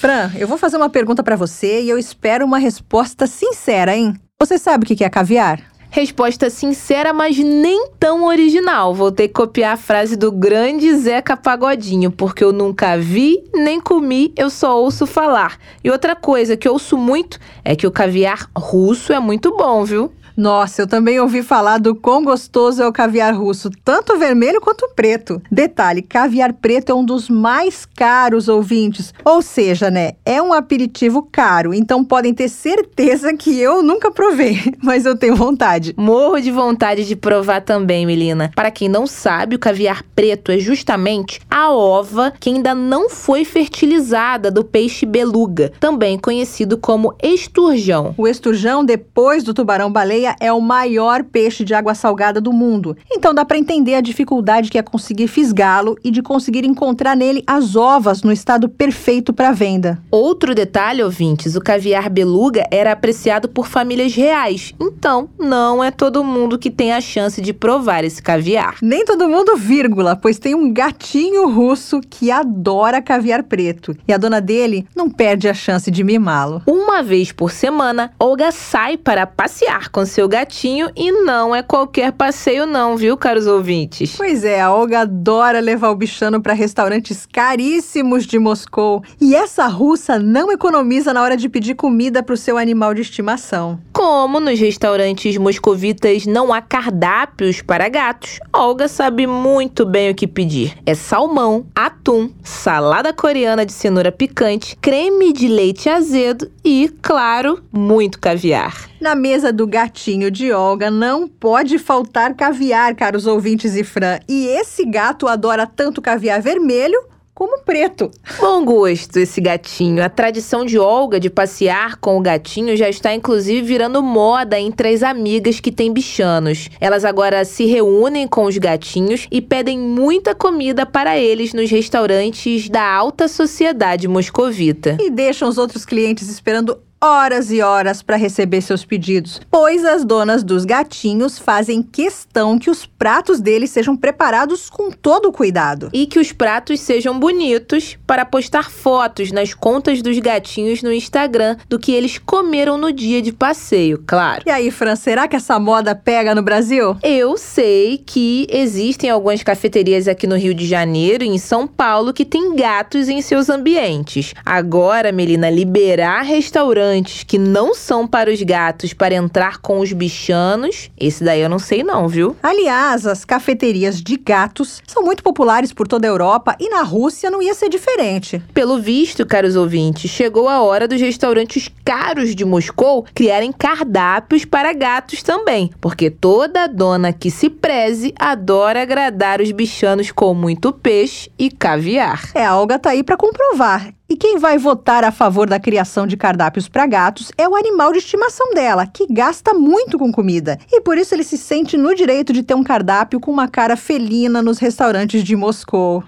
[0.00, 4.14] Fran, eu vou fazer uma pergunta para você e eu espero uma resposta sincera, hein?
[4.40, 5.60] Você sabe o que é caviar?
[5.90, 8.94] Resposta sincera, mas nem tão original.
[8.94, 13.80] Vou ter que copiar a frase do grande Zeca Pagodinho, porque eu nunca vi nem
[13.80, 15.58] comi, eu só ouço falar.
[15.82, 20.12] E outra coisa que ouço muito é que o caviar russo é muito bom, viu?
[20.38, 24.82] Nossa, eu também ouvi falar do quão gostoso é o caviar russo, tanto vermelho quanto
[24.84, 25.42] o preto.
[25.50, 29.12] Detalhe, caviar preto é um dos mais caros ouvintes.
[29.24, 34.60] Ou seja, né, é um aperitivo caro, então podem ter certeza que eu nunca provei,
[34.80, 35.92] mas eu tenho vontade.
[35.96, 38.52] Morro de vontade de provar também, Melina.
[38.54, 43.44] Para quem não sabe, o caviar preto é justamente a ova que ainda não foi
[43.44, 48.14] fertilizada do peixe beluga, também conhecido como esturjão.
[48.16, 52.96] O esturjão, depois do tubarão-baleia, é o maior peixe de água salgada do mundo.
[53.10, 57.44] Então dá para entender a dificuldade que é conseguir fisgá-lo e de conseguir encontrar nele
[57.46, 60.00] as ovas no estado perfeito para venda.
[60.10, 64.74] Outro detalhe, ouvintes, o caviar beluga era apreciado por famílias reais.
[64.80, 68.76] Então, não é todo mundo que tem a chance de provar esse caviar.
[68.82, 73.96] Nem todo mundo, vírgula, pois tem um gatinho russo que adora caviar preto.
[74.06, 76.62] E a dona dele não perde a chance de mimá-lo.
[76.66, 82.12] Uma vez por semana, Olga sai para passear com seu gatinho e não é qualquer
[82.12, 84.16] passeio não, viu, caros ouvintes?
[84.16, 89.02] Pois é, a Olga adora levar o bichano para restaurantes caríssimos de Moscou.
[89.20, 93.02] E essa russa não economiza na hora de pedir comida para o seu animal de
[93.02, 93.78] estimação.
[93.98, 100.28] Como nos restaurantes moscovitas não há cardápios para gatos, Olga sabe muito bem o que
[100.28, 100.78] pedir.
[100.86, 108.20] É salmão, atum, salada coreana de cenoura picante, creme de leite azedo e, claro, muito
[108.20, 108.88] caviar.
[109.00, 114.20] Na mesa do gatinho de Olga não pode faltar caviar, caros ouvintes e Fran.
[114.28, 117.02] E esse gato adora tanto caviar vermelho
[117.38, 118.10] como preto.
[118.40, 120.02] Bom gosto esse gatinho.
[120.02, 124.88] A tradição de Olga de passear com o gatinho já está inclusive virando moda entre
[124.88, 126.68] as amigas que têm bichanos.
[126.80, 132.68] Elas agora se reúnem com os gatinhos e pedem muita comida para eles nos restaurantes
[132.68, 134.96] da alta sociedade moscovita.
[134.98, 140.04] E deixam os outros clientes esperando horas e horas para receber seus pedidos, pois as
[140.04, 145.90] donas dos gatinhos fazem questão que os pratos deles sejam preparados com todo o cuidado.
[145.92, 151.56] E que os pratos sejam bonitos para postar fotos nas contas dos gatinhos no Instagram
[151.68, 154.42] do que eles comeram no dia de passeio, claro.
[154.46, 156.96] E aí, Fran, será que essa moda pega no Brasil?
[157.02, 162.12] Eu sei que existem algumas cafeterias aqui no Rio de Janeiro e em São Paulo
[162.12, 164.34] que têm gatos em seus ambientes.
[164.44, 169.92] Agora, Melina, liberar restaurantes restaurantes que não são para os gatos para entrar com os
[169.92, 172.36] bichanos, esse daí eu não sei não, viu?
[172.42, 177.30] Aliás, as cafeterias de gatos são muito populares por toda a Europa e na Rússia
[177.30, 178.42] não ia ser diferente.
[178.54, 184.72] Pelo visto, caros ouvintes, chegou a hora dos restaurantes caros de Moscou criarem cardápios para
[184.72, 191.30] gatos também, porque toda dona que se preze adora agradar os bichanos com muito peixe
[191.38, 192.30] e caviar.
[192.34, 193.97] É, a Olga tá aí para comprovar.
[194.10, 197.92] E quem vai votar a favor da criação de cardápios para gatos é o animal
[197.92, 200.58] de estimação dela, que gasta muito com comida.
[200.72, 203.76] E por isso ele se sente no direito de ter um cardápio com uma cara
[203.76, 206.02] felina nos restaurantes de Moscou.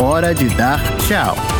[0.00, 1.51] Hora de dar tchau.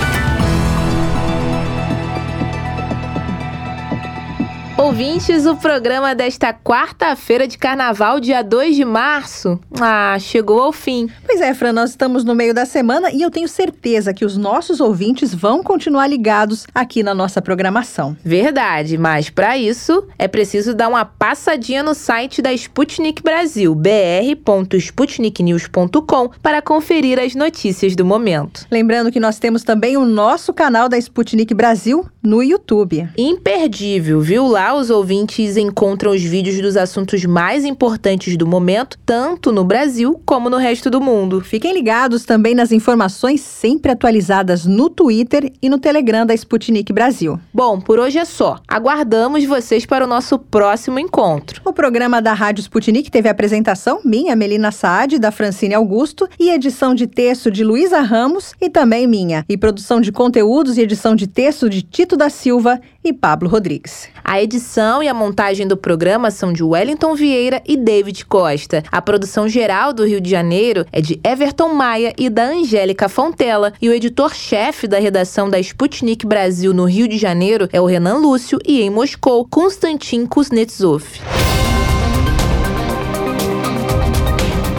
[4.83, 11.09] Ouvintes, o programa desta quarta-feira de carnaval, dia 2 de março, ah, chegou ao fim.
[11.25, 14.37] Pois é, Fran, nós estamos no meio da semana e eu tenho certeza que os
[14.37, 18.17] nossos ouvintes vão continuar ligados aqui na nossa programação.
[18.25, 26.31] Verdade, mas para isso é preciso dar uma passadinha no site da Sputnik Brasil, br.sputniknews.com,
[26.43, 28.67] para conferir as notícias do momento.
[28.69, 33.09] Lembrando que nós temos também o nosso canal da Sputnik Brasil no YouTube.
[33.17, 34.49] Imperdível, viu?
[34.49, 40.21] Lá os ouvintes encontram os vídeos dos assuntos mais importantes do momento, tanto no Brasil
[40.25, 41.41] como no resto do mundo.
[41.41, 47.39] Fiquem ligados também nas informações sempre atualizadas no Twitter e no Telegram da Sputnik Brasil.
[47.53, 48.59] Bom, por hoje é só.
[48.67, 51.61] Aguardamos vocês para o nosso próximo encontro.
[51.65, 56.95] O programa da Rádio Sputnik teve apresentação minha, Melina Saad, da Francine Augusto, e edição
[56.95, 61.27] de texto de Luísa Ramos e também minha, e produção de conteúdos e edição de
[61.27, 64.09] texto de Tito da Silva e Pablo Rodrigues.
[64.25, 68.83] A edição e a montagem do programa são de Wellington Vieira e David Costa.
[68.91, 73.73] A produção geral do Rio de Janeiro é de Everton Maia e da Angélica Fontela.
[73.81, 78.19] E o editor-chefe da redação da Sputnik Brasil no Rio de Janeiro é o Renan
[78.19, 81.05] Lúcio e em Moscou, Konstantin Kuznetsov.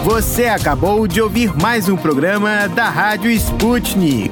[0.04, 4.32] Você acabou de ouvir mais um programa da Rádio Sputnik.